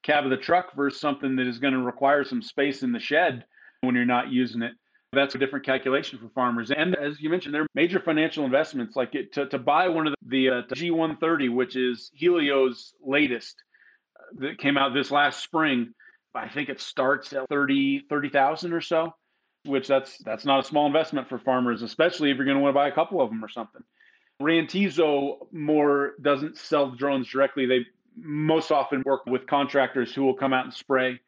cab 0.02 0.24
of 0.24 0.30
the 0.30 0.36
truck 0.36 0.74
versus 0.76 1.00
something 1.00 1.36
that 1.36 1.46
is 1.46 1.58
going 1.58 1.74
to 1.74 1.80
require 1.80 2.24
some 2.24 2.42
space 2.42 2.82
in 2.82 2.92
the 2.92 3.00
shed 3.00 3.44
when 3.80 3.94
you're 3.94 4.04
not 4.04 4.30
using 4.30 4.62
it. 4.62 4.72
That's 5.12 5.34
a 5.34 5.38
different 5.38 5.66
calculation 5.66 6.20
for 6.20 6.28
farmers. 6.28 6.70
And 6.70 6.94
as 6.94 7.20
you 7.20 7.30
mentioned, 7.30 7.52
there 7.52 7.62
are 7.62 7.66
major 7.74 7.98
financial 7.98 8.44
investments 8.44 8.94
like 8.94 9.14
it, 9.16 9.32
to, 9.34 9.46
to 9.46 9.58
buy 9.58 9.88
one 9.88 10.06
of 10.06 10.14
the, 10.22 10.46
the 10.46 10.48
uh, 10.50 10.62
G130, 10.72 11.52
which 11.52 11.74
is 11.74 12.12
Hylio's 12.20 12.94
latest 13.04 13.56
uh, 14.16 14.22
that 14.40 14.58
came 14.58 14.78
out 14.78 14.94
this 14.94 15.10
last 15.10 15.42
spring. 15.42 15.92
I 16.32 16.48
think 16.48 16.68
it 16.68 16.80
starts 16.80 17.32
at 17.32 17.48
30 17.48 18.06
30,000 18.08 18.72
or 18.72 18.80
so, 18.80 19.12
which 19.64 19.88
that's 19.88 20.16
that's 20.18 20.44
not 20.44 20.60
a 20.60 20.64
small 20.64 20.86
investment 20.86 21.28
for 21.28 21.40
farmers, 21.40 21.82
especially 21.82 22.30
if 22.30 22.36
you're 22.36 22.46
going 22.46 22.56
to 22.56 22.62
want 22.62 22.72
to 22.72 22.78
buy 22.78 22.86
a 22.86 22.92
couple 22.92 23.20
of 23.20 23.30
them 23.30 23.44
or 23.44 23.48
something. 23.48 23.82
Rantizo 24.40 25.48
more 25.50 26.12
doesn't 26.22 26.56
sell 26.56 26.92
drones 26.92 27.28
directly. 27.28 27.66
They 27.66 27.84
most 28.16 28.70
often 28.70 29.02
work 29.04 29.26
with 29.26 29.48
contractors 29.48 30.14
who 30.14 30.22
will 30.22 30.34
come 30.34 30.52
out 30.52 30.64
and 30.64 30.72
spray. 30.72 31.20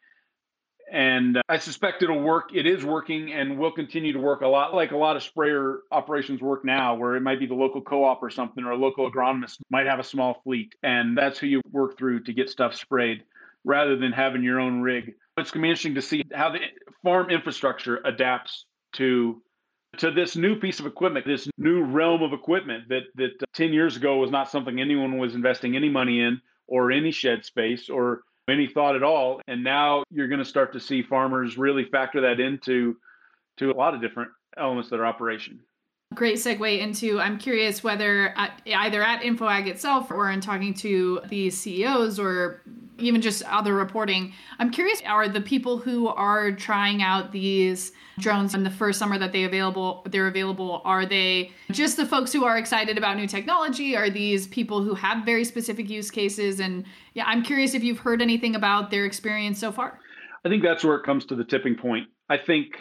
And 0.92 1.38
uh, 1.38 1.42
I 1.48 1.56
suspect 1.56 2.02
it'll 2.02 2.20
work. 2.20 2.50
It 2.54 2.66
is 2.66 2.84
working 2.84 3.32
and 3.32 3.58
will 3.58 3.72
continue 3.72 4.12
to 4.12 4.18
work 4.18 4.42
a 4.42 4.46
lot 4.46 4.74
like 4.74 4.92
a 4.92 4.96
lot 4.96 5.16
of 5.16 5.22
sprayer 5.22 5.80
operations 5.90 6.42
work 6.42 6.66
now, 6.66 6.94
where 6.96 7.16
it 7.16 7.22
might 7.22 7.40
be 7.40 7.46
the 7.46 7.54
local 7.54 7.80
co 7.80 8.04
op 8.04 8.22
or 8.22 8.28
something, 8.28 8.62
or 8.62 8.72
a 8.72 8.76
local 8.76 9.10
agronomist 9.10 9.56
might 9.70 9.86
have 9.86 9.98
a 9.98 10.04
small 10.04 10.42
fleet. 10.44 10.74
And 10.82 11.16
that's 11.16 11.38
who 11.38 11.46
you 11.46 11.62
work 11.70 11.96
through 11.96 12.24
to 12.24 12.34
get 12.34 12.50
stuff 12.50 12.74
sprayed 12.74 13.22
rather 13.64 13.96
than 13.96 14.12
having 14.12 14.42
your 14.42 14.60
own 14.60 14.82
rig. 14.82 15.14
It's 15.38 15.50
going 15.50 15.62
to 15.62 15.66
be 15.66 15.70
interesting 15.70 15.94
to 15.94 16.02
see 16.02 16.24
how 16.30 16.50
the 16.50 16.58
farm 17.02 17.30
infrastructure 17.30 18.00
adapts 18.04 18.66
to 18.94 19.40
to 19.98 20.10
this 20.10 20.36
new 20.36 20.56
piece 20.56 20.80
of 20.80 20.86
equipment, 20.86 21.26
this 21.26 21.48
new 21.58 21.84
realm 21.84 22.22
of 22.22 22.34
equipment 22.34 22.90
that 22.90 23.04
that 23.14 23.30
10 23.54 23.72
years 23.72 23.96
ago 23.96 24.18
was 24.18 24.30
not 24.30 24.50
something 24.50 24.78
anyone 24.78 25.16
was 25.16 25.34
investing 25.34 25.74
any 25.74 25.88
money 25.88 26.20
in 26.20 26.38
or 26.66 26.90
any 26.90 27.12
shed 27.12 27.46
space 27.46 27.88
or 27.88 28.24
any 28.48 28.66
thought 28.66 28.96
at 28.96 29.02
all. 29.02 29.40
And 29.46 29.62
now 29.62 30.04
you're 30.10 30.28
going 30.28 30.38
to 30.38 30.44
start 30.44 30.72
to 30.72 30.80
see 30.80 31.02
farmers 31.02 31.58
really 31.58 31.84
factor 31.84 32.20
that 32.22 32.40
into 32.40 32.96
to 33.58 33.70
a 33.70 33.74
lot 33.74 33.94
of 33.94 34.00
different 34.00 34.30
elements 34.56 34.86
of 34.88 34.98
their 34.98 35.06
operation. 35.06 35.60
Great 36.14 36.36
segue 36.36 36.78
into 36.78 37.18
I'm 37.20 37.38
curious 37.38 37.82
whether 37.82 38.36
at, 38.36 38.60
either 38.66 39.02
at 39.02 39.22
InfoAg 39.22 39.66
itself 39.66 40.10
or 40.10 40.30
in 40.30 40.40
talking 40.40 40.74
to 40.74 41.20
the 41.28 41.48
CEOs 41.48 42.18
or 42.18 42.60
even 43.02 43.20
just 43.20 43.42
other 43.44 43.74
reporting, 43.74 44.32
I'm 44.58 44.70
curious 44.70 45.02
are 45.06 45.28
the 45.28 45.40
people 45.40 45.78
who 45.78 46.08
are 46.08 46.52
trying 46.52 47.02
out 47.02 47.32
these 47.32 47.92
drones 48.18 48.54
in 48.54 48.62
the 48.62 48.70
first 48.70 48.98
summer 48.98 49.18
that 49.18 49.32
they 49.32 49.44
available 49.44 50.02
they're 50.10 50.28
available 50.28 50.82
are 50.84 51.06
they 51.06 51.50
just 51.70 51.96
the 51.96 52.04
folks 52.04 52.30
who 52.30 52.44
are 52.44 52.58
excited 52.58 52.98
about 52.98 53.16
new 53.16 53.26
technology 53.26 53.96
are 53.96 54.10
these 54.10 54.46
people 54.48 54.82
who 54.82 54.94
have 54.94 55.24
very 55.24 55.44
specific 55.44 55.88
use 55.88 56.10
cases 56.10 56.60
and 56.60 56.84
yeah 57.14 57.24
I'm 57.26 57.42
curious 57.42 57.72
if 57.72 57.82
you've 57.82 57.98
heard 57.98 58.20
anything 58.20 58.54
about 58.54 58.90
their 58.90 59.06
experience 59.06 59.58
so 59.58 59.72
far. 59.72 59.98
I 60.44 60.48
think 60.48 60.62
that's 60.62 60.84
where 60.84 60.96
it 60.96 61.04
comes 61.04 61.24
to 61.26 61.36
the 61.36 61.44
tipping 61.44 61.76
point. 61.76 62.08
I 62.28 62.36
think 62.36 62.74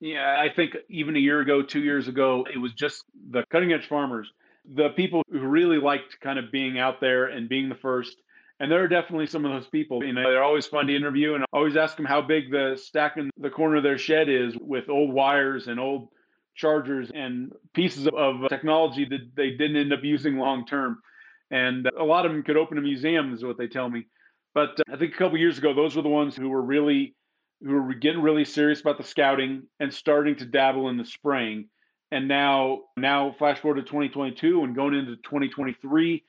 yeah, 0.00 0.36
I 0.38 0.54
think 0.54 0.76
even 0.90 1.16
a 1.16 1.18
year 1.18 1.40
ago, 1.40 1.62
two 1.62 1.80
years 1.80 2.06
ago, 2.06 2.46
it 2.52 2.58
was 2.58 2.72
just 2.74 3.04
the 3.30 3.44
cutting 3.50 3.72
edge 3.72 3.86
farmers, 3.88 4.30
the 4.74 4.90
people 4.90 5.22
who 5.30 5.40
really 5.40 5.78
liked 5.78 6.20
kind 6.20 6.38
of 6.38 6.52
being 6.52 6.78
out 6.78 7.00
there 7.00 7.26
and 7.26 7.48
being 7.48 7.68
the 7.68 7.76
first. 7.76 8.16
And 8.58 8.72
there 8.72 8.82
are 8.82 8.88
definitely 8.88 9.26
some 9.26 9.44
of 9.44 9.52
those 9.52 9.68
people. 9.68 10.02
You 10.02 10.14
know, 10.14 10.22
they're 10.22 10.42
always 10.42 10.66
fun 10.66 10.86
to 10.86 10.96
interview, 10.96 11.34
and 11.34 11.44
I 11.44 11.46
always 11.52 11.76
ask 11.76 11.96
them 11.96 12.06
how 12.06 12.22
big 12.22 12.50
the 12.50 12.78
stack 12.80 13.18
in 13.18 13.30
the 13.38 13.50
corner 13.50 13.76
of 13.76 13.82
their 13.82 13.98
shed 13.98 14.28
is 14.28 14.56
with 14.58 14.88
old 14.88 15.12
wires 15.12 15.66
and 15.66 15.78
old 15.78 16.08
chargers 16.54 17.10
and 17.14 17.52
pieces 17.74 18.08
of 18.08 18.48
technology 18.48 19.04
that 19.04 19.30
they 19.36 19.50
didn't 19.50 19.76
end 19.76 19.92
up 19.92 20.02
using 20.02 20.38
long 20.38 20.66
term. 20.66 21.02
And 21.50 21.88
a 21.98 22.02
lot 22.02 22.24
of 22.24 22.32
them 22.32 22.42
could 22.42 22.56
open 22.56 22.78
a 22.78 22.80
museum, 22.80 23.34
is 23.34 23.44
what 23.44 23.58
they 23.58 23.68
tell 23.68 23.88
me. 23.88 24.06
But 24.54 24.80
uh, 24.80 24.94
I 24.94 24.96
think 24.96 25.14
a 25.14 25.18
couple 25.18 25.36
years 25.38 25.58
ago, 25.58 25.74
those 25.74 25.94
were 25.94 26.02
the 26.02 26.08
ones 26.08 26.34
who 26.34 26.48
were 26.48 26.62
really 26.62 27.14
who 27.62 27.80
were 27.80 27.94
getting 27.94 28.22
really 28.22 28.44
serious 28.44 28.80
about 28.80 28.98
the 28.98 29.04
scouting 29.04 29.64
and 29.80 29.92
starting 29.92 30.36
to 30.36 30.46
dabble 30.46 30.88
in 30.88 30.96
the 30.96 31.04
spraying. 31.04 31.68
And 32.10 32.28
now, 32.28 32.80
now 32.96 33.34
flash 33.38 33.58
forward 33.58 33.76
to 33.76 33.82
2022 33.82 34.62
and 34.62 34.76
going 34.76 34.94
into 34.94 35.16
2023, 35.16 36.22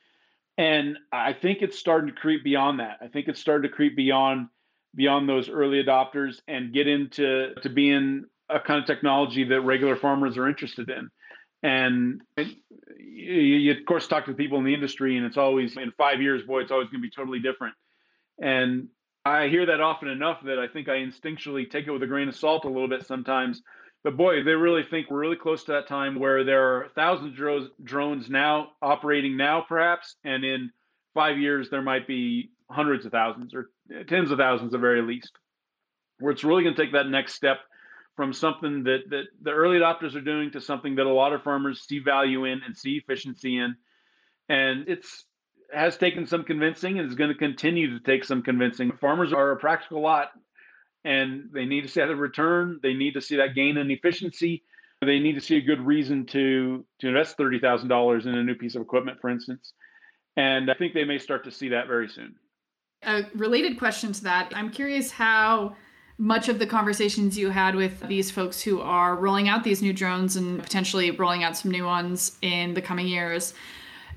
and 0.58 0.98
I 1.12 1.32
think 1.32 1.62
it's 1.62 1.78
starting 1.78 2.12
to 2.12 2.20
creep 2.20 2.42
beyond 2.42 2.80
that. 2.80 2.98
I 3.00 3.06
think 3.06 3.28
it's 3.28 3.40
starting 3.40 3.70
to 3.70 3.74
creep 3.74 3.96
beyond 3.96 4.48
beyond 4.94 5.28
those 5.28 5.48
early 5.48 5.82
adopters 5.82 6.40
and 6.48 6.72
get 6.72 6.88
into 6.88 7.54
to 7.62 7.68
being 7.68 8.24
a 8.48 8.58
kind 8.58 8.80
of 8.80 8.86
technology 8.86 9.44
that 9.44 9.60
regular 9.60 9.96
farmers 9.96 10.36
are 10.36 10.48
interested 10.48 10.90
in. 10.90 11.08
And 11.62 12.22
you, 12.98 13.34
you, 13.34 13.72
of 13.72 13.78
course 13.86 14.08
talk 14.08 14.26
to 14.26 14.32
people 14.32 14.58
in 14.58 14.64
the 14.64 14.74
industry, 14.74 15.16
and 15.16 15.26
it's 15.26 15.36
always 15.36 15.76
in 15.76 15.92
five 15.96 16.20
years, 16.20 16.42
boy, 16.42 16.60
it's 16.60 16.72
always 16.72 16.88
going 16.88 17.02
to 17.02 17.06
be 17.06 17.14
totally 17.14 17.40
different. 17.40 17.74
And 18.40 18.88
I 19.24 19.48
hear 19.48 19.66
that 19.66 19.80
often 19.80 20.08
enough 20.08 20.38
that 20.44 20.58
I 20.58 20.66
think 20.68 20.88
I 20.88 20.96
instinctually 20.96 21.70
take 21.70 21.86
it 21.86 21.90
with 21.90 22.02
a 22.02 22.06
grain 22.06 22.28
of 22.28 22.36
salt 22.36 22.64
a 22.64 22.68
little 22.68 22.88
bit 22.88 23.06
sometimes. 23.06 23.62
But 24.04 24.16
boy, 24.16 24.44
they 24.44 24.52
really 24.52 24.84
think 24.84 25.10
we're 25.10 25.20
really 25.20 25.36
close 25.36 25.64
to 25.64 25.72
that 25.72 25.88
time 25.88 26.18
where 26.18 26.44
there 26.44 26.76
are 26.76 26.88
thousands 26.94 27.38
of 27.38 27.84
drones 27.84 28.30
now 28.30 28.68
operating 28.80 29.36
now, 29.36 29.64
perhaps, 29.68 30.16
and 30.24 30.44
in 30.44 30.70
five 31.14 31.38
years 31.38 31.68
there 31.68 31.82
might 31.82 32.06
be 32.06 32.50
hundreds 32.70 33.06
of 33.06 33.12
thousands 33.12 33.54
or 33.54 33.70
eh, 33.92 34.04
tens 34.04 34.30
of 34.30 34.38
thousands, 34.38 34.74
at 34.74 34.80
very 34.80 35.02
least, 35.02 35.32
where 36.20 36.32
it's 36.32 36.44
really 36.44 36.62
going 36.62 36.76
to 36.76 36.82
take 36.82 36.92
that 36.92 37.08
next 37.08 37.34
step 37.34 37.58
from 38.14 38.32
something 38.32 38.84
that 38.84 39.10
that 39.10 39.24
the 39.42 39.50
early 39.50 39.78
adopters 39.78 40.14
are 40.14 40.20
doing 40.20 40.52
to 40.52 40.60
something 40.60 40.96
that 40.96 41.06
a 41.06 41.12
lot 41.12 41.32
of 41.32 41.42
farmers 41.42 41.82
see 41.82 41.98
value 41.98 42.44
in 42.44 42.60
and 42.64 42.76
see 42.76 42.96
efficiency 42.96 43.56
in, 43.58 43.74
and 44.48 44.88
it's 44.88 45.24
has 45.72 45.96
taken 45.96 46.26
some 46.26 46.44
convincing 46.44 46.98
and 46.98 47.08
is 47.08 47.16
going 47.16 47.30
to 47.30 47.36
continue 47.36 47.98
to 47.98 48.04
take 48.04 48.24
some 48.24 48.42
convincing. 48.42 48.92
Farmers 49.00 49.32
are 49.32 49.50
a 49.50 49.56
practical 49.56 50.00
lot 50.00 50.30
and 51.08 51.48
they 51.54 51.64
need 51.64 51.80
to 51.80 51.88
see 51.88 52.00
that 52.00 52.14
return. 52.14 52.78
They 52.82 52.92
need 52.92 53.14
to 53.14 53.22
see 53.22 53.36
that 53.36 53.54
gain 53.54 53.78
in 53.78 53.90
efficiency. 53.90 54.62
They 55.00 55.18
need 55.18 55.32
to 55.34 55.40
see 55.40 55.56
a 55.56 55.60
good 55.60 55.80
reason 55.80 56.26
to 56.26 56.84
to 56.98 57.08
invest 57.08 57.36
thirty 57.38 57.58
thousand 57.58 57.88
dollars 57.88 58.26
in 58.26 58.34
a 58.34 58.44
new 58.44 58.54
piece 58.54 58.74
of 58.74 58.82
equipment, 58.82 59.18
for 59.20 59.30
instance. 59.30 59.72
And 60.36 60.70
I 60.70 60.74
think 60.74 60.92
they 60.92 61.04
may 61.04 61.18
start 61.18 61.44
to 61.44 61.50
see 61.50 61.70
that 61.70 61.86
very 61.86 62.08
soon. 62.08 62.34
A 63.04 63.22
related 63.34 63.78
question 63.78 64.12
to 64.12 64.24
that: 64.24 64.52
I'm 64.54 64.70
curious 64.70 65.10
how 65.10 65.76
much 66.18 66.48
of 66.48 66.58
the 66.58 66.66
conversations 66.66 67.38
you 67.38 67.48
had 67.50 67.74
with 67.74 68.06
these 68.08 68.30
folks 68.30 68.60
who 68.60 68.80
are 68.80 69.16
rolling 69.16 69.48
out 69.48 69.64
these 69.64 69.80
new 69.80 69.94
drones 69.94 70.36
and 70.36 70.62
potentially 70.62 71.12
rolling 71.12 71.42
out 71.42 71.56
some 71.56 71.70
new 71.70 71.86
ones 71.86 72.36
in 72.42 72.74
the 72.74 72.82
coming 72.82 73.06
years 73.06 73.54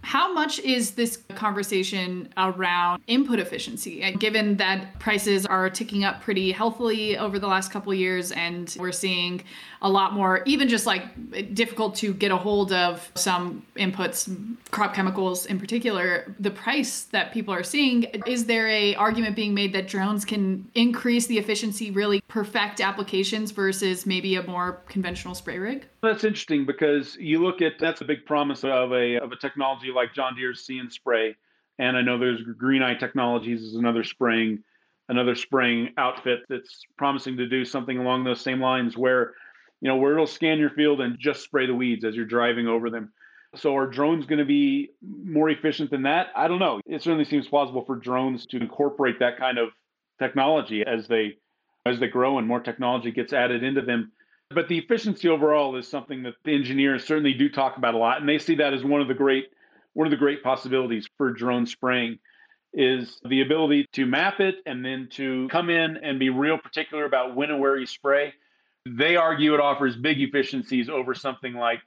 how 0.04 0.34
much 0.34 0.60
is 0.60 0.92
this 0.92 1.18
conversation 1.36 2.34
around 2.38 3.02
input 3.08 3.40
efficiency? 3.40 4.12
Given 4.14 4.58
that 4.58 5.00
prices 5.00 5.46
are 5.46 5.70
ticking 5.70 6.04
up 6.04 6.22
pretty 6.22 6.52
healthily 6.52 7.18
over 7.18 7.40
the 7.40 7.48
last 7.48 7.72
couple 7.72 7.94
years, 7.94 8.32
and 8.32 8.76
we're 8.80 8.92
seeing 8.92 9.44
a 9.82 9.90
lot 9.90 10.14
more, 10.14 10.42
even 10.46 10.68
just 10.68 10.86
like 10.86 11.54
difficult 11.54 11.96
to 11.96 12.14
get 12.14 12.32
a 12.32 12.38
hold 12.38 12.72
of 12.74 13.12
some 13.16 13.66
inputs, 13.76 14.30
crop 14.72 14.94
chemicals 14.94 15.46
in 15.46 15.60
particular, 15.60 16.36
the 16.40 16.52
price 16.52 17.04
that 17.06 17.32
people 17.32 17.54
are 17.54 17.64
seeing, 17.64 18.04
is 18.26 18.46
there 18.46 18.68
a 18.68 18.96
argument 18.96 19.36
being 19.36 19.54
made 19.54 19.74
that 19.74 19.88
drones 19.88 20.26
can 20.26 20.70
increase 20.76 21.28
the 21.28 21.38
efficiency, 21.38 21.92
really 21.92 22.22
perfect 22.28 22.82
applications 22.82 23.52
versus 23.52 24.06
maybe 24.06 24.36
a 24.36 24.44
more 24.44 24.82
conventional 24.88 25.36
spray 25.36 25.58
rig? 25.58 25.88
That's 26.02 26.24
interesting 26.24 26.66
because 26.66 27.16
you 27.18 27.44
look 27.44 27.62
at 27.62 27.74
that's 27.80 28.02
a 28.02 28.06
big 28.06 28.26
promise 28.26 28.64
of 28.64 28.92
a 28.92 29.18
of 29.18 29.32
a 29.32 29.36
technology 29.36 29.92
like 29.94 30.14
John 30.14 30.36
Deere's 30.36 30.66
See 30.66 30.80
and 30.80 30.92
Spray, 30.92 31.36
and 31.78 31.96
I 31.96 32.02
know 32.02 32.18
there's 32.18 32.42
Greeneye 32.42 33.00
Technologies 33.00 33.62
is 33.62 33.76
another 33.76 34.04
spraying 34.04 34.64
another 35.10 35.36
spraying 35.36 35.90
outfit 35.98 36.40
that's 36.50 36.84
promising 36.98 37.38
to 37.38 37.48
do 37.48 37.66
something 37.66 37.98
along 37.98 38.24
those 38.24 38.42
same 38.42 38.62
lines 38.62 38.98
where 38.98 39.34
you 39.82 39.90
know, 39.90 39.96
where 39.96 40.14
it'll 40.14 40.28
scan 40.28 40.60
your 40.60 40.70
field 40.70 41.02
and 41.02 41.20
just 41.20 41.42
spray 41.42 41.66
the 41.66 41.74
weeds 41.74 42.06
as 42.06 42.16
you're 42.16 42.26
driving 42.26 42.68
over 42.68 42.90
them. 42.90 43.12
So 43.56 43.76
are 43.76 43.88
drones 43.88 44.26
going 44.26 44.40
to 44.40 44.46
be 44.46 44.92
more 45.02 45.50
efficient 45.50 45.92
than 45.92 46.04
that? 46.04 46.28
I 46.36 46.48
don't 46.48 46.60
know. 46.60 46.80
It 46.86 47.02
certainly 47.02 47.26
seems 47.26 47.48
plausible 47.48 47.84
for 47.84 47.98
drones 47.98 48.46
to 48.48 48.58
incorporate 48.58 49.20
that 49.20 49.38
kind 49.38 49.58
of 49.58 49.70
technology 50.20 50.84
as 50.86 51.08
they 51.08 51.38
as 51.86 52.00
they 52.00 52.08
grow 52.08 52.38
and 52.38 52.48
more 52.48 52.60
technology 52.60 53.12
gets 53.12 53.34
added 53.34 53.64
into 53.64 53.82
them. 53.82 54.12
But 54.54 54.68
the 54.68 54.78
efficiency 54.78 55.28
overall 55.28 55.76
is 55.76 55.88
something 55.88 56.24
that 56.24 56.36
the 56.44 56.54
engineers 56.54 57.06
certainly 57.06 57.34
do 57.34 57.50
talk 57.50 57.78
about 57.78 57.94
a 57.94 57.98
lot, 57.98 58.20
and 58.20 58.30
they 58.30 58.38
see 58.38 58.56
that 58.56 58.74
as 58.74 58.84
one 58.84 59.02
of 59.02 59.08
the 59.08 59.14
great 59.14 59.46
one 59.94 60.08
of 60.08 60.12
the 60.12 60.18
great 60.18 60.42
possibilities 60.42 61.08
for 61.18 61.32
drone 61.32 61.66
spraying 61.66 62.20
is 62.74 63.20
the 63.28 63.42
ability 63.42 63.86
to 63.92 64.06
map 64.06 64.40
it 64.40 64.56
and 64.66 64.86
then 64.86 65.10
to 65.12 65.50
come 65.50 65.70
in 65.70 65.98
and 65.98 66.20
be 66.20 66.30
real 66.30 66.58
particular 66.58 67.04
about 67.04 67.36
when 67.36 67.50
and 67.50 67.60
where 67.60 67.78
you 67.78 67.86
spray. 67.86 68.34
They 68.86 69.18
argue 69.18 69.54
it 69.54 69.60
offers 69.60 69.98
big 69.98 70.22
efficiencies 70.22 70.90
over 70.90 71.14
something 71.14 71.54
like 71.54 71.82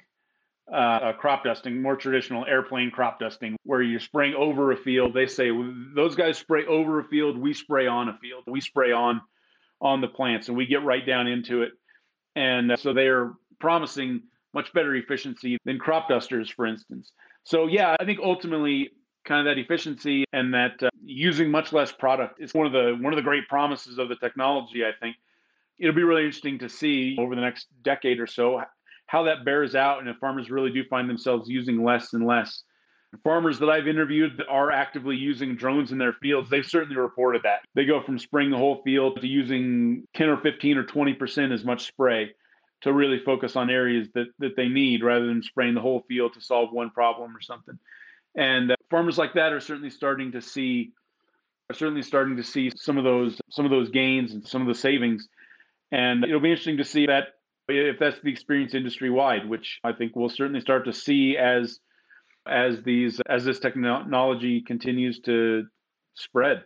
uh, 0.72 1.12
crop 1.14 1.44
dusting, 1.44 1.80
more 1.80 1.96
traditional 1.96 2.44
airplane 2.46 2.90
crop 2.90 3.18
dusting, 3.18 3.56
where 3.64 3.82
you're 3.82 4.00
spraying 4.00 4.34
over 4.34 4.72
a 4.72 4.76
field. 4.76 5.14
They 5.14 5.26
say 5.26 5.50
those 5.94 6.14
guys 6.14 6.38
spray 6.38 6.64
over 6.66 7.00
a 7.00 7.04
field, 7.04 7.38
we 7.38 7.54
spray 7.54 7.86
on 7.86 8.08
a 8.08 8.18
field, 8.18 8.44
we 8.46 8.60
spray 8.60 8.92
on 8.92 9.20
on 9.80 10.00
the 10.00 10.08
plants, 10.08 10.48
and 10.48 10.56
we 10.56 10.66
get 10.66 10.84
right 10.84 11.04
down 11.04 11.26
into 11.26 11.62
it. 11.62 11.72
And 12.36 12.72
uh, 12.72 12.76
so 12.76 12.92
they 12.92 13.06
are 13.06 13.34
promising 13.60 14.22
much 14.52 14.72
better 14.72 14.94
efficiency 14.94 15.58
than 15.64 15.78
crop 15.78 16.08
dusters, 16.08 16.50
for 16.50 16.66
instance. 16.66 17.12
So 17.44 17.66
yeah, 17.66 17.96
I 17.98 18.04
think 18.04 18.20
ultimately 18.22 18.90
kind 19.24 19.46
of 19.46 19.56
that 19.56 19.60
efficiency 19.60 20.24
and 20.32 20.52
that 20.54 20.82
uh, 20.82 20.90
using 21.02 21.50
much 21.50 21.72
less 21.72 21.90
product 21.90 22.40
is 22.40 22.54
one 22.54 22.66
of 22.66 22.72
the 22.72 22.96
one 23.00 23.12
of 23.12 23.16
the 23.16 23.22
great 23.22 23.48
promises 23.48 23.98
of 23.98 24.08
the 24.08 24.16
technology 24.16 24.84
i 24.84 24.90
think 25.00 25.16
it'll 25.78 25.94
be 25.94 26.02
really 26.02 26.24
interesting 26.24 26.58
to 26.58 26.68
see 26.68 27.16
over 27.18 27.34
the 27.34 27.40
next 27.40 27.66
decade 27.82 28.20
or 28.20 28.26
so 28.26 28.62
how 29.06 29.22
that 29.22 29.44
bears 29.44 29.74
out 29.74 30.00
and 30.00 30.08
if 30.08 30.16
farmers 30.18 30.50
really 30.50 30.70
do 30.70 30.84
find 30.84 31.08
themselves 31.08 31.48
using 31.48 31.82
less 31.82 32.12
and 32.12 32.26
less 32.26 32.62
farmers 33.22 33.58
that 33.58 33.68
i've 33.68 33.86
interviewed 33.86 34.36
that 34.38 34.48
are 34.48 34.70
actively 34.70 35.16
using 35.16 35.56
drones 35.56 35.92
in 35.92 35.98
their 35.98 36.14
fields 36.14 36.50
they've 36.50 36.66
certainly 36.66 36.96
reported 36.96 37.42
that 37.42 37.60
they 37.74 37.84
go 37.84 38.02
from 38.02 38.18
spraying 38.18 38.50
the 38.50 38.56
whole 38.56 38.82
field 38.82 39.20
to 39.20 39.26
using 39.26 40.06
10 40.14 40.28
or 40.28 40.36
15 40.38 40.78
or 40.78 40.84
20% 40.84 41.52
as 41.52 41.64
much 41.64 41.86
spray 41.86 42.34
to 42.80 42.92
really 42.92 43.18
focus 43.24 43.56
on 43.56 43.70
areas 43.70 44.08
that, 44.14 44.26
that 44.38 44.56
they 44.56 44.68
need 44.68 45.02
rather 45.02 45.26
than 45.26 45.42
spraying 45.42 45.74
the 45.74 45.80
whole 45.80 46.04
field 46.08 46.34
to 46.34 46.40
solve 46.40 46.72
one 46.72 46.90
problem 46.90 47.36
or 47.36 47.40
something 47.40 47.78
and 48.34 48.72
uh, 48.72 48.76
farmers 48.90 49.18
like 49.18 49.34
that 49.34 49.52
are 49.52 49.60
certainly 49.60 49.90
starting 49.90 50.32
to 50.32 50.40
see 50.40 50.92
are 51.70 51.74
certainly 51.74 52.02
starting 52.02 52.36
to 52.36 52.42
see 52.42 52.70
some 52.76 52.98
of 52.98 53.04
those 53.04 53.40
some 53.50 53.64
of 53.64 53.70
those 53.70 53.90
gains 53.90 54.32
and 54.32 54.46
some 54.46 54.62
of 54.62 54.68
the 54.68 54.74
savings. 54.74 55.28
And 55.92 56.24
it'll 56.24 56.40
be 56.40 56.50
interesting 56.50 56.78
to 56.78 56.84
see 56.84 57.06
that 57.06 57.28
if 57.68 57.98
that's 57.98 58.20
the 58.20 58.30
experience 58.30 58.74
industry 58.74 59.10
wide, 59.10 59.48
which 59.48 59.80
I 59.84 59.92
think 59.92 60.14
we'll 60.14 60.28
certainly 60.28 60.60
start 60.60 60.84
to 60.84 60.92
see 60.92 61.36
as 61.36 61.78
as 62.46 62.82
these 62.82 63.20
as 63.28 63.44
this 63.44 63.58
technology 63.58 64.60
continues 64.60 65.20
to 65.20 65.64
spread. 66.14 66.64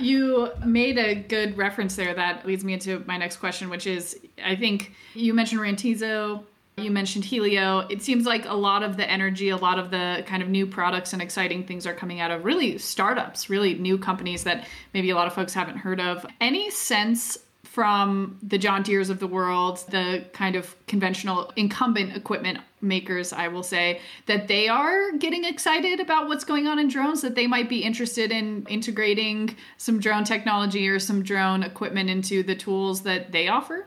You 0.00 0.50
made 0.64 0.98
a 0.98 1.14
good 1.14 1.56
reference 1.56 1.94
there 1.94 2.14
that 2.14 2.44
leads 2.46 2.64
me 2.64 2.72
into 2.72 3.04
my 3.06 3.16
next 3.16 3.36
question, 3.36 3.70
which 3.70 3.86
is 3.86 4.18
I 4.44 4.56
think 4.56 4.92
you 5.14 5.34
mentioned 5.34 5.60
Rantizo 5.60 6.44
you 6.76 6.90
mentioned 6.90 7.24
Hylio. 7.24 7.90
It 7.90 8.02
seems 8.02 8.26
like 8.26 8.46
a 8.46 8.54
lot 8.54 8.82
of 8.82 8.96
the 8.96 9.08
energy, 9.08 9.48
a 9.50 9.56
lot 9.56 9.78
of 9.78 9.90
the 9.90 10.24
kind 10.26 10.42
of 10.42 10.48
new 10.48 10.66
products 10.66 11.12
and 11.12 11.22
exciting 11.22 11.64
things 11.64 11.86
are 11.86 11.94
coming 11.94 12.20
out 12.20 12.32
of 12.32 12.44
really 12.44 12.78
startups, 12.78 13.48
really 13.48 13.74
new 13.74 13.96
companies 13.96 14.42
that 14.44 14.66
maybe 14.92 15.10
a 15.10 15.14
lot 15.14 15.28
of 15.28 15.32
folks 15.32 15.54
haven't 15.54 15.76
heard 15.76 16.00
of. 16.00 16.26
Any 16.40 16.70
sense 16.70 17.38
from 17.64 18.38
the 18.42 18.58
John 18.58 18.82
Deeres 18.82 19.10
of 19.10 19.18
the 19.18 19.26
world, 19.26 19.84
the 19.90 20.24
kind 20.32 20.54
of 20.54 20.76
conventional 20.86 21.52
incumbent 21.56 22.16
equipment 22.16 22.58
makers, 22.80 23.32
I 23.32 23.48
will 23.48 23.62
say, 23.62 24.00
that 24.26 24.48
they 24.48 24.68
are 24.68 25.12
getting 25.12 25.44
excited 25.44 25.98
about 25.98 26.28
what's 26.28 26.44
going 26.44 26.66
on 26.66 26.78
in 26.78 26.88
drones, 26.88 27.22
that 27.22 27.34
they 27.34 27.46
might 27.46 27.68
be 27.68 27.82
interested 27.82 28.30
in 28.30 28.66
integrating 28.68 29.56
some 29.78 29.98
drone 29.98 30.24
technology 30.24 30.88
or 30.88 30.98
some 30.98 31.22
drone 31.22 31.62
equipment 31.62 32.10
into 32.10 32.42
the 32.42 32.54
tools 32.54 33.02
that 33.02 33.32
they 33.32 33.48
offer? 33.48 33.86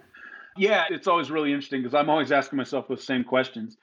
Yeah, 0.57 0.85
it's 0.89 1.07
always 1.07 1.29
really 1.29 1.53
interesting 1.53 1.83
because 1.83 1.93
I'm 1.93 2.09
always 2.09 2.31
asking 2.31 2.57
myself 2.57 2.87
those 2.87 3.05
same 3.05 3.23
questions. 3.23 3.77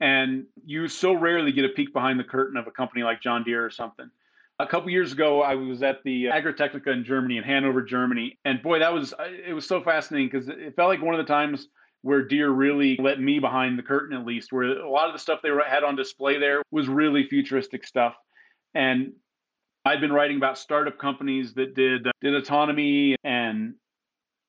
And 0.00 0.44
you 0.64 0.86
so 0.88 1.14
rarely 1.14 1.52
get 1.52 1.64
a 1.64 1.70
peek 1.70 1.92
behind 1.92 2.20
the 2.20 2.24
curtain 2.24 2.56
of 2.56 2.66
a 2.66 2.70
company 2.70 3.02
like 3.02 3.20
John 3.22 3.42
Deere 3.42 3.64
or 3.64 3.70
something. 3.70 4.10
A 4.60 4.66
couple 4.66 4.90
years 4.90 5.12
ago, 5.12 5.40
I 5.42 5.54
was 5.54 5.82
at 5.82 6.02
the 6.04 6.28
uh, 6.28 6.32
Agritechnica 6.32 6.88
in 6.88 7.04
Germany, 7.04 7.36
in 7.36 7.44
Hanover, 7.44 7.82
Germany, 7.82 8.38
and 8.44 8.60
boy, 8.60 8.80
that 8.80 8.92
was 8.92 9.12
uh, 9.12 9.28
it 9.46 9.52
was 9.52 9.66
so 9.66 9.82
fascinating 9.82 10.28
because 10.28 10.48
it 10.48 10.74
felt 10.74 10.88
like 10.88 11.00
one 11.00 11.14
of 11.14 11.24
the 11.24 11.32
times 11.32 11.68
where 12.02 12.22
Deere 12.22 12.50
really 12.50 12.96
let 13.00 13.20
me 13.20 13.38
behind 13.38 13.78
the 13.78 13.82
curtain, 13.82 14.16
at 14.16 14.26
least, 14.26 14.52
where 14.52 14.64
a 14.64 14.90
lot 14.90 15.08
of 15.08 15.12
the 15.12 15.18
stuff 15.18 15.40
they 15.42 15.50
had 15.68 15.84
on 15.84 15.96
display 15.96 16.38
there 16.38 16.62
was 16.70 16.88
really 16.88 17.28
futuristic 17.28 17.86
stuff. 17.86 18.14
And 18.74 19.12
I'd 19.84 20.00
been 20.00 20.12
writing 20.12 20.36
about 20.36 20.58
startup 20.58 20.98
companies 20.98 21.54
that 21.54 21.74
did 21.74 22.06
uh, 22.06 22.10
did 22.20 22.34
autonomy 22.34 23.16
and 23.24 23.74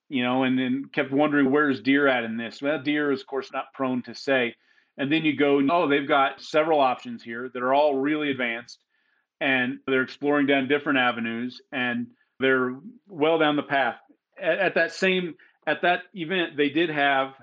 you 0.10 0.24
know, 0.24 0.44
and 0.44 0.58
then 0.58 0.86
kept 0.92 1.12
wondering 1.12 1.52
where's 1.52 1.82
Deere 1.82 2.08
at 2.08 2.24
in 2.24 2.36
this. 2.36 2.62
Well, 2.62 2.82
Deere 2.82 3.12
is 3.12 3.22
of 3.22 3.28
course 3.28 3.52
not 3.54 3.74
prone 3.74 4.02
to 4.04 4.16
say. 4.16 4.56
And 4.98 5.12
then 5.12 5.24
you 5.24 5.38
go, 5.38 5.62
oh, 5.72 5.88
they've 5.88 6.08
got 6.08 6.42
several 6.42 6.82
options 6.82 7.24
here 7.24 7.50
that 7.54 7.64
are 7.64 7.74
all 7.74 7.96
really 7.96 8.32
advanced, 8.32 8.80
and 9.40 9.80
they're 9.88 10.02
exploring 10.02 10.48
down 10.48 10.68
different 10.68 11.00
avenues, 11.00 11.62
and 11.72 12.08
they're 12.40 12.76
well 13.08 13.38
down 13.38 13.56
the 13.56 13.64
path. 13.64 13.96
At, 14.42 14.60
at 14.60 14.76
that 14.76 14.94
same 14.94 15.36
at 15.68 15.82
that 15.84 16.02
event, 16.14 16.58
they 16.58 16.70
did 16.70 16.90
have 16.90 17.34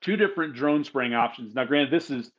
two 0.00 0.16
different 0.16 0.54
drone 0.54 0.84
spraying 0.84 1.14
options. 1.14 1.54
Now, 1.54 1.64
granted, 1.64 1.92
this 1.92 2.10
is 2.10 2.30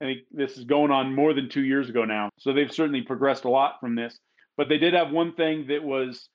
I 0.00 0.06
think 0.06 0.20
this 0.32 0.56
is 0.56 0.64
going 0.64 0.90
on 0.90 1.14
more 1.14 1.34
than 1.34 1.48
two 1.48 1.62
years 1.64 1.88
ago 1.88 2.04
now, 2.04 2.30
so 2.38 2.52
they've 2.52 2.72
certainly 2.72 3.02
progressed 3.02 3.44
a 3.44 3.50
lot 3.50 3.80
from 3.80 3.94
this. 3.94 4.18
But 4.56 4.68
they 4.68 4.78
did 4.78 4.94
have 4.94 5.10
one 5.10 5.34
thing 5.34 5.66
that 5.68 5.82
was 5.82 6.28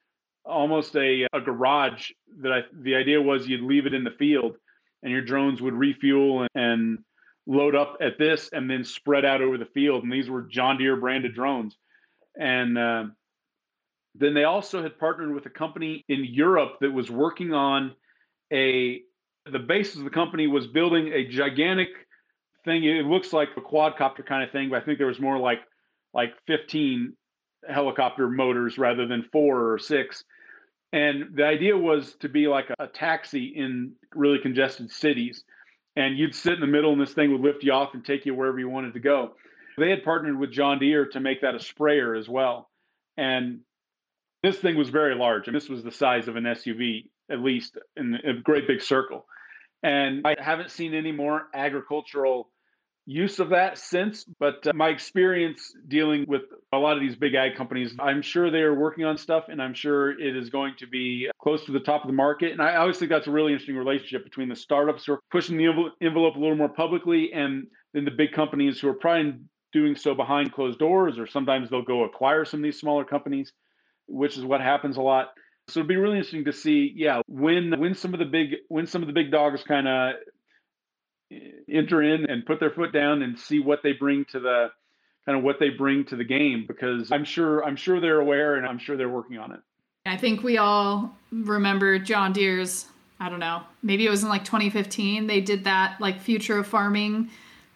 almost 0.45 0.95
a, 0.95 1.27
a 1.33 1.41
garage 1.41 2.11
that 2.41 2.51
I, 2.51 2.59
the 2.71 2.95
idea 2.95 3.21
was 3.21 3.47
you'd 3.47 3.61
leave 3.61 3.85
it 3.85 3.93
in 3.93 4.03
the 4.03 4.11
field 4.11 4.57
and 5.03 5.11
your 5.11 5.21
drones 5.21 5.61
would 5.61 5.73
refuel 5.73 6.41
and, 6.41 6.49
and 6.55 6.99
load 7.47 7.75
up 7.75 7.97
at 8.01 8.17
this 8.17 8.49
and 8.51 8.69
then 8.69 8.83
spread 8.83 9.25
out 9.25 9.41
over 9.41 9.57
the 9.57 9.65
field. 9.65 10.03
And 10.03 10.11
these 10.11 10.29
were 10.29 10.43
John 10.43 10.77
Deere 10.77 10.95
branded 10.95 11.35
drones. 11.35 11.77
And 12.37 12.77
uh, 12.77 13.05
then 14.15 14.33
they 14.33 14.43
also 14.43 14.81
had 14.81 14.99
partnered 14.99 15.33
with 15.33 15.45
a 15.45 15.49
company 15.49 16.03
in 16.07 16.25
Europe 16.25 16.77
that 16.81 16.91
was 16.91 17.09
working 17.09 17.53
on 17.53 17.93
a, 18.51 19.01
the 19.51 19.59
basis 19.59 19.97
of 19.97 20.03
the 20.03 20.09
company 20.09 20.47
was 20.47 20.67
building 20.67 21.13
a 21.13 21.27
gigantic 21.27 21.89
thing. 22.65 22.83
It 22.83 23.05
looks 23.05 23.31
like 23.31 23.49
a 23.55 23.61
quadcopter 23.61 24.25
kind 24.25 24.43
of 24.43 24.51
thing, 24.51 24.69
but 24.69 24.81
I 24.81 24.85
think 24.85 24.97
there 24.97 25.07
was 25.07 25.19
more 25.19 25.37
like, 25.37 25.59
like 26.13 26.33
15 26.47 27.13
helicopter 27.67 28.29
motors 28.29 28.77
rather 28.77 29.07
than 29.07 29.27
four 29.31 29.71
or 29.71 29.79
six 29.79 30.23
and 30.95 31.35
the 31.35 31.43
idea 31.43 31.77
was 31.77 32.15
to 32.21 32.29
be 32.29 32.47
like 32.47 32.69
a, 32.69 32.85
a 32.85 32.87
taxi 32.87 33.47
in 33.47 33.91
really 34.13 34.39
congested 34.39 34.89
cities. 34.89 35.43
And 35.95 36.17
you'd 36.17 36.35
sit 36.35 36.53
in 36.53 36.59
the 36.59 36.67
middle 36.67 36.91
and 36.91 37.01
this 37.01 37.13
thing 37.13 37.31
would 37.31 37.41
lift 37.41 37.63
you 37.63 37.71
off 37.71 37.93
and 37.93 38.03
take 38.03 38.25
you 38.25 38.35
wherever 38.35 38.59
you 38.59 38.69
wanted 38.69 38.93
to 38.93 38.99
go. 38.99 39.35
They 39.77 39.89
had 39.89 40.03
partnered 40.03 40.37
with 40.37 40.51
John 40.51 40.79
Deere 40.79 41.07
to 41.07 41.19
make 41.19 41.41
that 41.41 41.55
a 41.55 41.59
sprayer 41.59 42.15
as 42.15 42.27
well. 42.27 42.69
And 43.17 43.61
this 44.43 44.57
thing 44.57 44.77
was 44.77 44.89
very 44.89 45.15
large. 45.15 45.47
And 45.47 45.55
this 45.55 45.69
was 45.69 45.83
the 45.83 45.91
size 45.91 46.27
of 46.27 46.35
an 46.35 46.43
SUV, 46.43 47.09
at 47.29 47.39
least 47.39 47.77
in 47.95 48.15
a 48.15 48.33
great 48.33 48.67
big 48.67 48.81
circle. 48.81 49.25
And 49.83 50.25
I 50.25 50.35
haven't 50.39 50.71
seen 50.71 50.93
any 50.93 51.11
more 51.11 51.47
agricultural 51.53 52.49
use 53.05 53.39
of 53.39 53.49
that 53.49 53.77
since, 53.77 54.25
but 54.39 54.65
uh, 54.65 54.73
my 54.73 54.89
experience 54.89 55.73
dealing 55.87 56.25
with 56.27 56.41
a 56.73 56.77
lot 56.77 56.97
of 56.97 57.01
these 57.01 57.15
big 57.15 57.35
ag 57.35 57.55
companies, 57.55 57.95
I'm 57.99 58.21
sure 58.21 58.49
they 58.49 58.61
are 58.61 58.73
working 58.73 59.05
on 59.05 59.17
stuff 59.17 59.45
and 59.47 59.61
I'm 59.61 59.73
sure 59.73 60.19
it 60.19 60.35
is 60.35 60.49
going 60.49 60.73
to 60.79 60.87
be 60.87 61.29
close 61.41 61.63
to 61.65 61.71
the 61.71 61.79
top 61.79 62.01
of 62.01 62.07
the 62.07 62.15
market. 62.15 62.51
And 62.51 62.61
I 62.61 62.77
always 62.77 62.97
think 62.97 63.11
that's 63.11 63.27
a 63.27 63.31
really 63.31 63.53
interesting 63.53 63.75
relationship 63.75 64.23
between 64.23 64.49
the 64.49 64.55
startups 64.55 65.05
who 65.05 65.13
are 65.13 65.19
pushing 65.31 65.57
the 65.57 65.67
envelope 66.01 66.35
a 66.35 66.39
little 66.39 66.55
more 66.55 66.69
publicly 66.69 67.31
and 67.33 67.67
then 67.93 68.05
the 68.05 68.11
big 68.11 68.31
companies 68.31 68.79
who 68.79 68.89
are 68.89 68.95
probably 68.95 69.35
doing 69.71 69.95
so 69.95 70.15
behind 70.15 70.53
closed 70.53 70.79
doors, 70.79 71.19
or 71.19 71.27
sometimes 71.27 71.69
they'll 71.69 71.81
go 71.81 72.05
acquire 72.05 72.45
some 72.45 72.61
of 72.61 72.63
these 72.63 72.79
smaller 72.79 73.03
companies, 73.03 73.51
which 74.07 74.37
is 74.37 74.45
what 74.45 74.61
happens 74.61 74.97
a 74.97 75.01
lot. 75.01 75.27
So 75.67 75.79
it'd 75.79 75.87
be 75.87 75.95
really 75.95 76.17
interesting 76.17 76.45
to 76.45 76.53
see, 76.53 76.93
yeah, 76.95 77.21
when 77.27 77.73
when 77.79 77.95
some 77.95 78.13
of 78.13 78.19
the 78.19 78.25
big 78.25 78.55
when 78.67 78.87
some 78.87 79.01
of 79.01 79.07
the 79.07 79.13
big 79.13 79.31
dogs 79.31 79.63
kind 79.63 79.87
of 79.87 80.13
enter 81.69 82.01
in 82.01 82.29
and 82.29 82.45
put 82.45 82.59
their 82.59 82.71
foot 82.71 82.93
down 82.93 83.21
and 83.21 83.37
see 83.37 83.59
what 83.59 83.79
they 83.83 83.93
bring 83.93 84.25
to 84.25 84.39
the 84.39 84.67
kind 85.25 85.37
of 85.37 85.43
what 85.43 85.59
they 85.59 85.69
bring 85.69 86.05
to 86.05 86.15
the 86.15 86.23
game 86.23 86.65
because 86.67 87.11
I'm 87.11 87.23
sure 87.23 87.63
I'm 87.63 87.75
sure 87.75 87.99
they're 87.99 88.19
aware 88.19 88.55
and 88.55 88.65
I'm 88.65 88.77
sure 88.77 88.95
they're 88.95 89.09
working 89.09 89.37
on 89.37 89.51
it. 89.51 89.59
I 90.05 90.17
think 90.17 90.43
we 90.43 90.57
all 90.57 91.15
remember 91.31 91.97
John 91.97 92.31
Deere's 92.31 92.85
I 93.19 93.29
don't 93.29 93.39
know, 93.39 93.63
maybe 93.81 94.05
it 94.05 94.09
was 94.09 94.23
in 94.23 94.29
like 94.29 94.45
2015 94.45 95.27
they 95.27 95.41
did 95.41 95.63
that 95.63 95.99
like 95.99 96.21
future 96.21 96.59
of 96.59 96.67
farming 96.67 97.29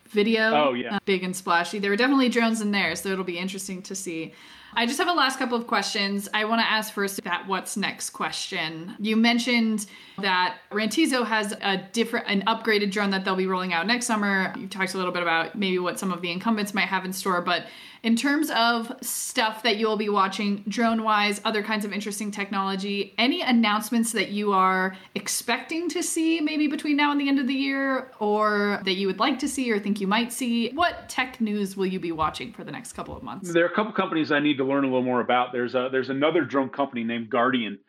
video. 0.09 0.53
Oh 0.53 0.73
yeah. 0.73 0.95
Uh, 0.95 0.99
big 1.05 1.23
and 1.23 1.35
splashy. 1.35 1.79
There 1.79 1.91
were 1.91 1.97
definitely 1.97 2.29
drones 2.29 2.61
in 2.61 2.71
there, 2.71 2.95
so 2.95 3.09
it'll 3.09 3.23
be 3.23 3.37
interesting 3.37 3.81
to 3.83 3.95
see. 3.95 4.33
I 4.73 4.85
just 4.85 4.99
have 4.99 5.07
a 5.07 5.13
last 5.13 5.39
couple 5.39 5.57
of 5.57 5.67
questions. 5.67 6.29
I 6.33 6.45
want 6.45 6.61
to 6.61 6.69
ask 6.69 6.93
first 6.93 7.23
that 7.23 7.47
what's 7.47 7.75
next 7.75 8.11
question. 8.11 8.95
You 8.99 9.15
mentioned 9.15 9.85
that 10.21 10.57
Rantizo 10.71 11.25
has 11.25 11.53
a 11.61 11.77
different, 11.91 12.27
an 12.27 12.43
upgraded 12.43 12.91
drone 12.91 13.09
that 13.11 13.25
they'll 13.25 13.35
be 13.35 13.47
rolling 13.47 13.73
out 13.73 13.87
next 13.87 14.05
summer. 14.05 14.53
You 14.57 14.67
talked 14.67 14.93
a 14.93 14.97
little 14.97 15.11
bit 15.11 15.23
about 15.23 15.55
maybe 15.55 15.79
what 15.79 15.99
some 15.99 16.11
of 16.11 16.21
the 16.21 16.31
incumbents 16.31 16.73
might 16.73 16.87
have 16.87 17.05
in 17.05 17.13
store, 17.13 17.41
but 17.41 17.65
in 18.01 18.15
terms 18.15 18.49
of 18.51 18.91
stuff 19.01 19.63
that 19.63 19.77
you'll 19.77 19.97
be 19.97 20.07
watching 20.07 20.63
drone 20.67 21.03
wise, 21.03 21.41
other 21.43 21.61
kinds 21.61 21.83
of 21.83 21.91
interesting 21.91 22.31
technology, 22.31 23.13
any 23.17 23.41
announcements 23.41 24.13
that 24.13 24.29
you 24.29 24.53
are 24.53 24.95
expecting 25.15 25.89
to 25.89 26.01
see 26.01 26.39
maybe 26.39 26.67
between 26.67 26.95
now 26.95 27.11
and 27.11 27.19
the 27.19 27.27
end 27.27 27.39
of 27.39 27.47
the 27.47 27.53
year 27.53 28.09
or 28.19 28.81
that 28.85 28.93
you 28.93 29.07
would 29.07 29.19
like 29.19 29.39
to 29.39 29.49
see 29.49 29.69
or 29.71 29.79
think 29.79 29.99
you 29.99 30.07
might 30.07 30.31
see? 30.31 30.69
What 30.71 31.09
tech 31.09 31.41
news 31.41 31.75
will 31.75 31.87
you 31.87 31.99
be 31.99 32.13
watching 32.13 32.53
for 32.53 32.63
the 32.63 32.71
next 32.71 32.93
couple 32.93 33.17
of 33.17 33.23
months? 33.23 33.51
There 33.51 33.65
are 33.65 33.69
a 33.69 33.75
couple 33.75 33.91
companies 33.91 34.31
I 34.31 34.39
need 34.39 34.58
to 34.59 34.65
learn 34.65 34.83
a 34.83 34.87
little 34.87 35.03
more 35.03 35.21
about. 35.21 35.51
There's 35.51 35.75
a, 35.75 35.89
there's 35.91 36.09
another 36.09 36.45
drone 36.45 36.69
company 36.69 37.03
named 37.03 37.29
Guardian 37.29 37.79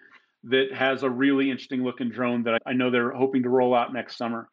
that 0.44 0.72
has 0.74 1.02
a 1.02 1.10
really 1.10 1.50
interesting 1.50 1.84
looking 1.84 2.10
drone 2.10 2.44
that 2.44 2.62
I 2.66 2.72
know 2.72 2.90
they're 2.90 3.12
hoping 3.12 3.42
to 3.42 3.48
roll 3.48 3.74
out 3.74 3.92
next 3.92 4.16
summer 4.16 4.48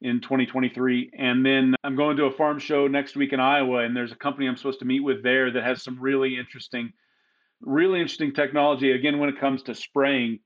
in 0.00 0.20
2023. 0.20 1.10
And 1.16 1.44
then 1.44 1.74
I'm 1.84 1.96
going 1.96 2.16
to 2.16 2.24
a 2.24 2.32
farm 2.32 2.58
show 2.58 2.86
next 2.86 3.16
week 3.16 3.32
in 3.32 3.40
Iowa, 3.40 3.84
and 3.84 3.96
there's 3.96 4.12
a 4.12 4.16
company 4.16 4.46
I'm 4.46 4.56
supposed 4.56 4.80
to 4.80 4.84
meet 4.84 5.00
with 5.00 5.22
there 5.22 5.50
that 5.52 5.64
has 5.64 5.82
some 5.82 6.00
really 6.00 6.36
interesting, 6.36 6.92
really 7.60 8.00
interesting 8.00 8.32
technology. 8.32 8.92
Again, 8.92 9.18
when 9.18 9.28
it 9.28 9.40
comes 9.40 9.62
to 9.64 9.74
spraying, 9.74 10.40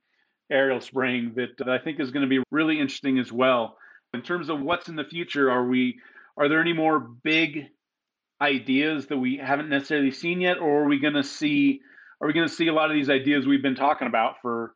aerial 0.51 0.81
spraying, 0.81 1.35
that, 1.37 1.69
I 1.69 1.79
think 1.79 2.01
is 2.01 2.11
going 2.11 2.29
to 2.29 2.29
be 2.29 2.43
really 2.51 2.81
interesting 2.81 3.19
as 3.19 3.33
well. 3.33 3.77
In 4.15 4.23
terms 4.23 4.51
of 4.51 4.61
what's 4.61 4.89
in 4.89 4.97
the 4.97 5.05
future, 5.05 5.51
are 5.51 5.67
we 5.67 5.99
are 6.37 6.49
there 6.49 6.61
any 6.61 6.73
more 6.73 6.99
big 6.99 7.67
ideas 8.43 9.07
that 9.07 9.17
we 9.17 9.37
haven't 9.37 9.69
necessarily 9.69 10.11
seen 10.11 10.41
yet, 10.41 10.59
or 10.59 10.83
are 10.83 10.89
we 10.89 10.99
going 10.99 11.15
to 11.15 11.23
see 11.23 11.81
are 12.21 12.27
we 12.27 12.35
going 12.35 12.49
to 12.49 12.55
see 12.55 12.69
a 12.69 12.73
lot 12.73 12.91
of 12.91 12.95
these 12.95 13.11
ideas 13.11 13.47
we've 13.47 13.63
been 13.63 13.75
talking 13.75 14.09
about 14.09 14.37
for 14.43 14.75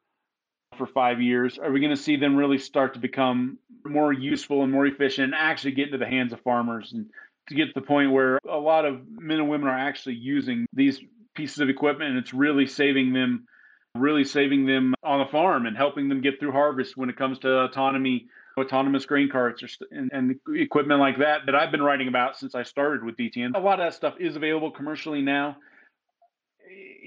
for 0.79 0.87
five 0.87 1.21
years? 1.21 1.59
Are 1.59 1.71
we 1.71 1.81
going 1.81 1.95
to 1.95 2.03
see 2.03 2.17
them 2.17 2.37
really 2.37 2.59
start 2.59 2.95
to 2.95 3.01
become 3.01 3.59
more 3.85 4.13
useful 4.13 4.63
and 4.63 4.73
more 4.73 4.87
efficient 4.87 5.27
and 5.27 5.35
actually 5.35 5.73
get 5.73 5.87
into 5.87 5.99
the 5.99 6.07
hands 6.07 6.33
of 6.33 6.41
farmers 6.41 6.93
and 6.93 7.07
to 7.49 7.55
get 7.55 7.67
to 7.67 7.73
the 7.81 7.87
point 7.87 8.13
where 8.13 8.39
a 8.49 8.59
lot 8.59 8.85
of 8.85 9.01
men 9.09 9.39
and 9.39 9.49
women 9.49 9.69
are 9.69 9.79
actually 9.79 10.17
using 10.17 10.67
these 10.73 11.01
pieces 11.35 11.61
of 11.61 11.69
equipment 11.69 12.11
and 12.11 12.19
it's 12.19 12.35
really 12.35 12.67
saving 12.67 13.13
them 13.13 13.47
really 13.95 14.25
saving 14.25 14.67
them 14.67 14.95
on 15.03 15.21
the 15.21 15.31
farm 15.31 15.65
and 15.65 15.77
helping 15.77 16.09
them 16.09 16.21
get 16.21 16.39
through 16.39 16.53
harvest 16.53 16.97
when 16.97 17.09
it 17.09 17.17
comes 17.17 17.39
to 17.39 17.61
autonomy 17.61 18.27
autonomous 18.59 19.05
grain 19.05 19.29
carts 19.31 19.63
or, 19.63 19.69
and, 19.91 20.11
and 20.13 20.41
equipment 20.55 21.01
like 21.01 21.19
that 21.19 21.47
that 21.47 21.55
I've 21.55 21.71
been 21.71 21.83
writing 21.83 22.09
about 22.09 22.39
since 22.39 22.55
I 22.55 22.63
started 22.63 23.05
with 23.05 23.17
DTN. 23.17 23.55
A 23.55 23.59
lot 23.59 23.81
of 23.81 23.87
that 23.87 23.95
stuff 23.95 24.15
is 24.19 24.37
available 24.37 24.71
commercially 24.71 25.23
now. 25.23 25.57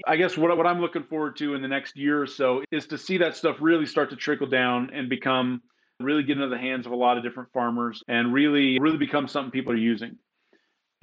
I 0.06 0.16
guess 0.16 0.36
what, 0.36 0.56
what 0.56 0.66
I'm 0.66 0.80
looking 0.80 1.02
forward 1.02 1.36
to 1.38 1.54
in 1.54 1.62
the 1.62 1.68
next 1.68 1.96
year 1.96 2.22
or 2.22 2.26
so 2.26 2.62
is 2.70 2.86
to 2.86 2.98
see 2.98 3.18
that 3.18 3.36
stuff 3.36 3.56
really 3.60 3.86
start 3.86 4.10
to 4.10 4.16
trickle 4.16 4.46
down 4.46 4.90
and 4.94 5.08
become 5.08 5.62
really 5.98 6.22
get 6.22 6.36
into 6.36 6.48
the 6.48 6.58
hands 6.58 6.86
of 6.86 6.92
a 6.92 6.96
lot 6.96 7.18
of 7.18 7.22
different 7.22 7.52
farmers 7.52 8.02
and 8.08 8.32
really 8.32 8.78
really 8.80 8.96
become 8.96 9.28
something 9.28 9.50
people 9.50 9.72
are 9.72 9.76
using. 9.76 10.16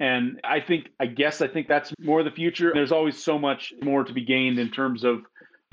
And 0.00 0.40
I 0.44 0.60
think 0.60 0.88
I 0.98 1.06
guess 1.06 1.40
I 1.40 1.48
think 1.48 1.68
that's 1.68 1.92
more 2.00 2.22
the 2.22 2.30
future. 2.30 2.72
There's 2.74 2.92
always 2.92 3.22
so 3.22 3.38
much 3.38 3.72
more 3.82 4.02
to 4.02 4.12
be 4.12 4.24
gained 4.24 4.58
in 4.58 4.70
terms 4.70 5.04
of 5.04 5.20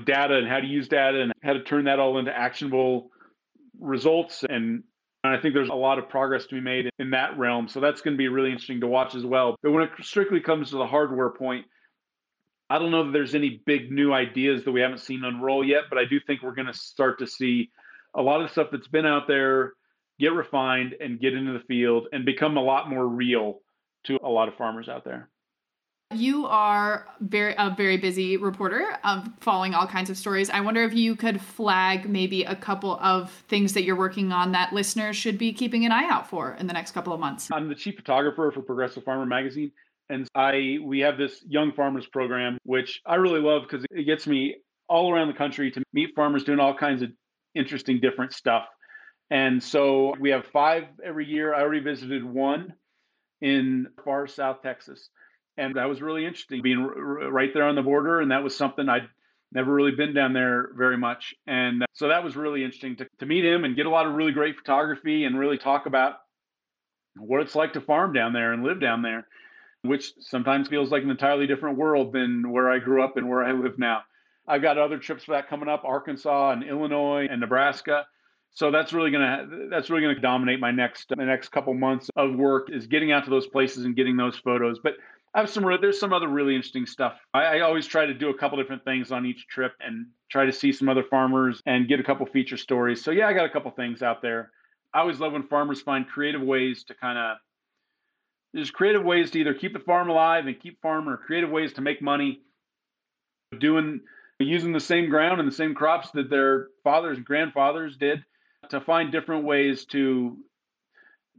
data 0.04 0.36
and 0.36 0.46
how 0.46 0.60
to 0.60 0.66
use 0.66 0.88
data 0.88 1.22
and 1.22 1.32
how 1.42 1.54
to 1.54 1.62
turn 1.62 1.84
that 1.84 1.98
all 1.98 2.18
into 2.18 2.36
actionable 2.36 3.10
results 3.80 4.44
and 4.48 4.82
I 5.24 5.38
think 5.38 5.54
there's 5.54 5.70
a 5.70 5.74
lot 5.74 5.98
of 5.98 6.08
progress 6.08 6.46
to 6.46 6.54
be 6.54 6.60
made 6.60 6.90
in 6.98 7.10
that 7.10 7.36
realm. 7.38 7.68
So 7.68 7.80
that's 7.80 8.00
going 8.00 8.14
to 8.14 8.18
be 8.18 8.28
really 8.28 8.50
interesting 8.50 8.80
to 8.80 8.86
watch 8.86 9.14
as 9.14 9.24
well. 9.24 9.56
But 9.62 9.72
when 9.72 9.82
it 9.82 9.90
strictly 10.02 10.40
comes 10.40 10.70
to 10.70 10.76
the 10.76 10.86
hardware 10.86 11.30
point, 11.30 11.66
I 12.68 12.78
don't 12.78 12.90
know 12.90 13.04
that 13.04 13.12
there's 13.12 13.34
any 13.34 13.60
big 13.64 13.90
new 13.92 14.12
ideas 14.12 14.64
that 14.64 14.72
we 14.72 14.80
haven't 14.80 14.98
seen 14.98 15.24
unroll 15.24 15.64
yet, 15.64 15.84
but 15.88 15.98
I 15.98 16.04
do 16.04 16.18
think 16.20 16.42
we're 16.42 16.54
going 16.54 16.66
to 16.66 16.74
start 16.74 17.18
to 17.20 17.26
see 17.26 17.70
a 18.14 18.22
lot 18.22 18.42
of 18.42 18.50
stuff 18.50 18.68
that's 18.72 18.88
been 18.88 19.06
out 19.06 19.28
there 19.28 19.74
get 20.18 20.32
refined 20.32 20.94
and 21.00 21.20
get 21.20 21.34
into 21.34 21.52
the 21.52 21.64
field 21.64 22.08
and 22.12 22.24
become 22.24 22.56
a 22.56 22.62
lot 22.62 22.88
more 22.88 23.06
real 23.06 23.60
to 24.04 24.18
a 24.22 24.28
lot 24.28 24.48
of 24.48 24.54
farmers 24.56 24.88
out 24.88 25.04
there. 25.04 25.28
You 26.14 26.46
are 26.46 27.04
very 27.20 27.54
a 27.58 27.74
very 27.76 27.96
busy 27.96 28.36
reporter 28.36 28.96
of 29.02 29.28
following 29.40 29.74
all 29.74 29.88
kinds 29.88 30.08
of 30.08 30.16
stories. 30.16 30.48
I 30.48 30.60
wonder 30.60 30.84
if 30.84 30.94
you 30.94 31.16
could 31.16 31.40
flag 31.40 32.08
maybe 32.08 32.44
a 32.44 32.54
couple 32.54 32.96
of 33.02 33.30
things 33.48 33.72
that 33.72 33.82
you're 33.82 33.96
working 33.96 34.30
on 34.30 34.52
that 34.52 34.72
listeners 34.72 35.16
should 35.16 35.36
be 35.36 35.52
keeping 35.52 35.84
an 35.84 35.90
eye 35.90 36.08
out 36.08 36.30
for 36.30 36.54
in 36.54 36.68
the 36.68 36.72
next 36.72 36.92
couple 36.92 37.12
of 37.12 37.18
months. 37.18 37.50
I'm 37.50 37.68
the 37.68 37.74
chief 37.74 37.96
photographer 37.96 38.52
for 38.54 38.62
Progressive 38.62 39.02
Farmer 39.02 39.26
magazine, 39.26 39.72
and 40.08 40.28
I 40.32 40.78
we 40.80 41.00
have 41.00 41.18
this 41.18 41.42
young 41.44 41.72
farmers 41.72 42.06
program, 42.06 42.58
which 42.62 43.02
I 43.04 43.16
really 43.16 43.40
love 43.40 43.62
because 43.68 43.84
it 43.90 44.04
gets 44.04 44.28
me 44.28 44.58
all 44.88 45.12
around 45.12 45.26
the 45.26 45.34
country 45.34 45.72
to 45.72 45.82
meet 45.92 46.14
farmers 46.14 46.44
doing 46.44 46.60
all 46.60 46.76
kinds 46.76 47.02
of 47.02 47.10
interesting, 47.56 47.98
different 48.00 48.32
stuff. 48.32 48.66
And 49.30 49.60
so 49.60 50.14
we 50.20 50.30
have 50.30 50.46
five 50.46 50.84
every 51.04 51.26
year. 51.26 51.52
I 51.52 51.62
already 51.62 51.80
visited 51.80 52.24
one 52.24 52.74
in 53.40 53.88
far 54.04 54.28
South 54.28 54.62
Texas, 54.62 55.10
and 55.56 55.76
that 55.76 55.88
was 55.88 56.02
really 56.02 56.26
interesting 56.26 56.62
being 56.62 56.78
r- 56.78 57.30
right 57.30 57.50
there 57.52 57.64
on 57.64 57.74
the 57.74 57.82
border. 57.82 58.20
And 58.20 58.30
that 58.30 58.42
was 58.42 58.56
something 58.56 58.88
I'd 58.88 59.08
never 59.52 59.72
really 59.72 59.92
been 59.92 60.14
down 60.14 60.32
there 60.32 60.70
very 60.76 60.98
much. 60.98 61.34
And 61.46 61.82
uh, 61.82 61.86
so 61.92 62.08
that 62.08 62.24
was 62.24 62.36
really 62.36 62.64
interesting 62.64 62.96
to, 62.96 63.06
to 63.20 63.26
meet 63.26 63.44
him 63.44 63.64
and 63.64 63.76
get 63.76 63.86
a 63.86 63.90
lot 63.90 64.06
of 64.06 64.14
really 64.14 64.32
great 64.32 64.56
photography 64.56 65.24
and 65.24 65.38
really 65.38 65.58
talk 65.58 65.86
about 65.86 66.16
what 67.16 67.40
it's 67.40 67.54
like 67.54 67.72
to 67.72 67.80
farm 67.80 68.12
down 68.12 68.32
there 68.32 68.52
and 68.52 68.62
live 68.62 68.80
down 68.80 69.02
there 69.02 69.26
which 69.86 70.12
sometimes 70.20 70.68
feels 70.68 70.90
like 70.90 71.02
an 71.02 71.10
entirely 71.10 71.46
different 71.46 71.78
world 71.78 72.12
than 72.12 72.50
where 72.50 72.70
I 72.70 72.78
grew 72.78 73.02
up 73.02 73.16
and 73.16 73.28
where 73.28 73.44
I 73.44 73.52
live 73.52 73.78
now. 73.78 74.02
I've 74.46 74.62
got 74.62 74.78
other 74.78 74.98
trips 74.98 75.24
for 75.24 75.32
that 75.32 75.48
coming 75.48 75.68
up, 75.68 75.84
Arkansas 75.84 76.52
and 76.52 76.62
Illinois 76.62 77.26
and 77.30 77.40
Nebraska. 77.40 78.06
So 78.52 78.70
that's 78.70 78.92
really 78.92 79.10
gonna 79.10 79.46
that's 79.70 79.90
really 79.90 80.02
gonna 80.02 80.20
dominate 80.20 80.60
my 80.60 80.70
next 80.70 81.08
the 81.08 81.16
next 81.16 81.50
couple 81.50 81.74
months 81.74 82.08
of 82.16 82.36
work 82.36 82.68
is 82.70 82.86
getting 82.86 83.12
out 83.12 83.24
to 83.24 83.30
those 83.30 83.46
places 83.46 83.84
and 83.84 83.94
getting 83.94 84.16
those 84.16 84.36
photos. 84.36 84.78
But 84.82 84.94
I 85.36 85.40
have 85.40 85.50
some 85.50 85.64
there's 85.82 86.00
some 86.00 86.14
other 86.14 86.28
really 86.28 86.56
interesting 86.56 86.86
stuff. 86.86 87.18
I, 87.34 87.58
I 87.58 87.60
always 87.60 87.86
try 87.86 88.06
to 88.06 88.14
do 88.14 88.30
a 88.30 88.38
couple 88.38 88.56
different 88.56 88.84
things 88.84 89.12
on 89.12 89.26
each 89.26 89.46
trip 89.48 89.72
and 89.80 90.06
try 90.30 90.46
to 90.46 90.52
see 90.52 90.72
some 90.72 90.88
other 90.88 91.04
farmers 91.04 91.62
and 91.66 91.86
get 91.86 92.00
a 92.00 92.02
couple 92.02 92.24
feature 92.24 92.56
stories. 92.56 93.04
So 93.04 93.10
yeah, 93.10 93.28
I 93.28 93.34
got 93.34 93.44
a 93.44 93.50
couple 93.50 93.70
things 93.72 94.02
out 94.02 94.22
there. 94.22 94.50
I 94.94 95.00
always 95.00 95.20
love 95.20 95.34
when 95.34 95.46
farmers 95.46 95.82
find 95.82 96.08
creative 96.08 96.40
ways 96.40 96.84
to 96.84 96.94
kind 96.94 97.18
of 97.18 97.36
there's 98.54 98.70
creative 98.70 99.04
ways 99.04 99.30
to 99.32 99.38
either 99.38 99.52
keep 99.52 99.74
the 99.74 99.78
farm 99.78 100.08
alive 100.08 100.46
and 100.46 100.58
keep 100.58 100.80
farming 100.80 101.12
or 101.12 101.18
creative 101.18 101.50
ways 101.50 101.74
to 101.74 101.82
make 101.82 102.00
money 102.00 102.40
doing 103.58 104.00
using 104.38 104.72
the 104.72 104.80
same 104.80 105.10
ground 105.10 105.38
and 105.38 105.46
the 105.46 105.54
same 105.54 105.74
crops 105.74 106.10
that 106.12 106.30
their 106.30 106.68
fathers 106.82 107.18
and 107.18 107.26
grandfathers 107.26 107.98
did 107.98 108.24
to 108.70 108.80
find 108.80 109.12
different 109.12 109.44
ways 109.44 109.84
to 109.84 110.38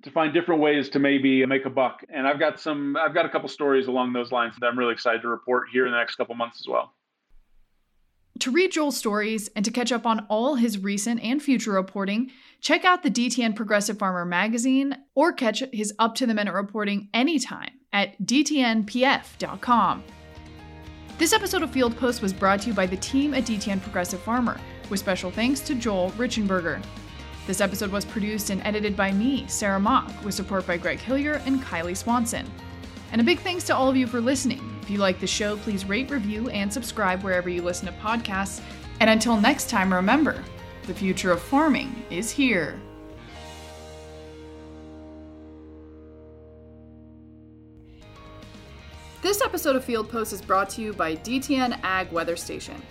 to 0.04 0.12
find 0.12 0.34
different 0.34 0.62
ways 0.62 0.90
to 0.90 1.00
maybe 1.00 1.46
make 1.46 1.66
a 1.66 1.70
buck 1.70 2.04
and 2.10 2.28
i've 2.28 2.40
got 2.40 2.60
some 2.60 2.96
i've 2.98 3.14
got 3.14 3.26
a 3.26 3.30
couple 3.30 3.50
stories 3.50 3.88
along 3.88 4.14
those 4.14 4.32
lines 4.32 4.54
that 4.60 4.68
i'm 4.68 4.78
really 4.78 4.94
excited 4.94 5.22
to 5.22 5.28
report 5.28 5.68
here 5.72 5.86
in 5.86 5.92
the 5.92 5.98
next 5.98 6.16
couple 6.16 6.36
months 6.36 6.60
as 6.62 6.68
well 6.68 6.94
to 8.40 8.52
read 8.52 8.72
Joel's 8.72 8.98
stories 8.98 9.50
and 9.56 9.66
to 9.66 9.72
catch 9.72 9.92
up 9.92 10.06
on 10.06 10.26
all 10.30 10.56
his 10.56 10.78
recent 10.78 11.24
and 11.24 11.42
future 11.42 11.72
reporting, 11.72 12.32
check 12.62 12.86
out 12.86 13.04
the 13.04 13.10
DTN 13.10 13.56
Progressive 13.56 13.98
Farmer 13.98 14.26
magazine 14.26 14.96
or 15.16 15.34
catch 15.34 15.64
his 15.74 15.94
up 15.98 16.16
to 16.16 16.28
the 16.28 16.34
minute 16.34 16.54
reporting 16.54 17.10
anytime 17.14 17.72
at 17.94 18.22
dtnpf.com. 18.22 20.04
This 21.18 21.34
episode 21.34 21.64
of 21.64 21.72
Field 21.72 21.98
Post 21.98 22.22
was 22.22 22.32
brought 22.32 22.62
to 22.62 22.68
you 22.68 22.74
by 22.74 22.86
the 22.86 22.98
team 22.98 23.34
at 23.34 23.44
DTN 23.44 23.82
Progressive 23.82 24.20
Farmer, 24.20 24.60
with 24.90 25.00
special 25.00 25.32
thanks 25.32 25.60
to 25.62 25.74
Joel 25.74 26.12
Reichenberger. 26.12 26.84
This 27.48 27.62
episode 27.62 27.94
was 27.94 28.04
produced 28.04 28.50
and 28.50 28.62
edited 28.66 28.98
by 28.98 29.14
me, 29.14 29.48
Sarah 29.48 29.80
Mock, 29.80 30.12
with 30.22 30.34
support 30.34 30.68
by 30.68 30.76
Greg 30.76 31.00
Hillier 31.00 31.42
and 31.46 31.62
Kylie 31.62 31.96
Swanson. 31.96 32.46
And 33.14 33.22
a 33.22 33.24
big 33.24 33.40
thanks 33.40 33.64
to 33.68 33.76
all 33.76 33.88
of 33.88 33.96
you 33.96 34.06
for 34.06 34.20
listening. 34.20 34.78
If 34.82 34.90
you 34.90 34.98
like 34.98 35.22
the 35.22 35.28
show, 35.28 35.56
please 35.56 35.86
rate, 35.86 36.12
review, 36.12 36.50
and 36.50 36.72
subscribe 36.72 37.24
wherever 37.24 37.48
you 37.48 37.62
listen 37.62 37.86
to 37.86 37.94
podcasts. 38.02 38.62
And 39.00 39.10
until 39.10 39.40
next 39.40 39.70
time, 39.70 39.94
remember 39.94 40.44
the 40.88 40.94
future 40.94 41.32
of 41.32 41.42
farming 41.42 42.04
is 42.10 42.30
here. 42.30 42.78
This 49.22 49.42
episode 49.42 49.78
of 49.78 49.86
Field 49.86 50.10
Post 50.10 50.34
is 50.34 50.42
brought 50.42 50.70
to 50.72 50.82
you 50.82 50.92
by 50.92 51.16
DTN 51.16 51.80
Ag 51.82 52.12
Weather 52.12 52.36
Station. 52.36 52.82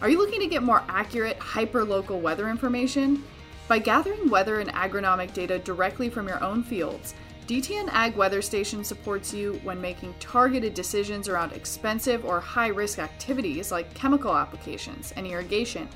Are 0.00 0.10
you 0.10 0.18
looking 0.18 0.40
to 0.40 0.48
get 0.48 0.64
more 0.64 0.82
accurate, 0.88 1.38
hyper 1.38 1.84
local 1.84 2.20
weather 2.20 2.48
information? 2.48 3.22
By 3.70 3.78
gathering 3.78 4.28
weather 4.28 4.58
and 4.58 4.68
agronomic 4.70 5.32
data 5.32 5.60
directly 5.60 6.10
from 6.10 6.26
your 6.26 6.42
own 6.42 6.64
fields, 6.64 7.14
DTN 7.46 7.88
Ag 7.92 8.16
Weather 8.16 8.42
Station 8.42 8.82
supports 8.82 9.32
you 9.32 9.60
when 9.62 9.80
making 9.80 10.12
targeted 10.18 10.74
decisions 10.74 11.28
around 11.28 11.52
expensive 11.52 12.24
or 12.24 12.40
high 12.40 12.66
risk 12.66 12.98
activities 12.98 13.70
like 13.70 13.94
chemical 13.94 14.36
applications 14.36 15.12
and 15.12 15.24
irrigation. 15.24 15.88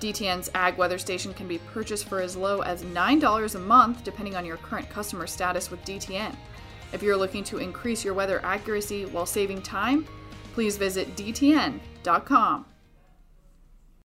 DTN's 0.00 0.50
Ag 0.56 0.76
Weather 0.76 0.98
Station 0.98 1.32
can 1.32 1.46
be 1.46 1.58
purchased 1.72 2.08
for 2.08 2.20
as 2.20 2.36
low 2.36 2.62
as 2.62 2.82
$9 2.82 3.54
a 3.54 3.58
month 3.60 4.02
depending 4.02 4.34
on 4.34 4.44
your 4.44 4.56
current 4.56 4.90
customer 4.90 5.28
status 5.28 5.70
with 5.70 5.84
DTN. 5.84 6.34
If 6.92 7.00
you're 7.00 7.16
looking 7.16 7.44
to 7.44 7.58
increase 7.58 8.04
your 8.04 8.14
weather 8.14 8.40
accuracy 8.42 9.06
while 9.06 9.24
saving 9.24 9.62
time, 9.62 10.04
please 10.52 10.76
visit 10.76 11.14
dtn.com. 11.14 12.66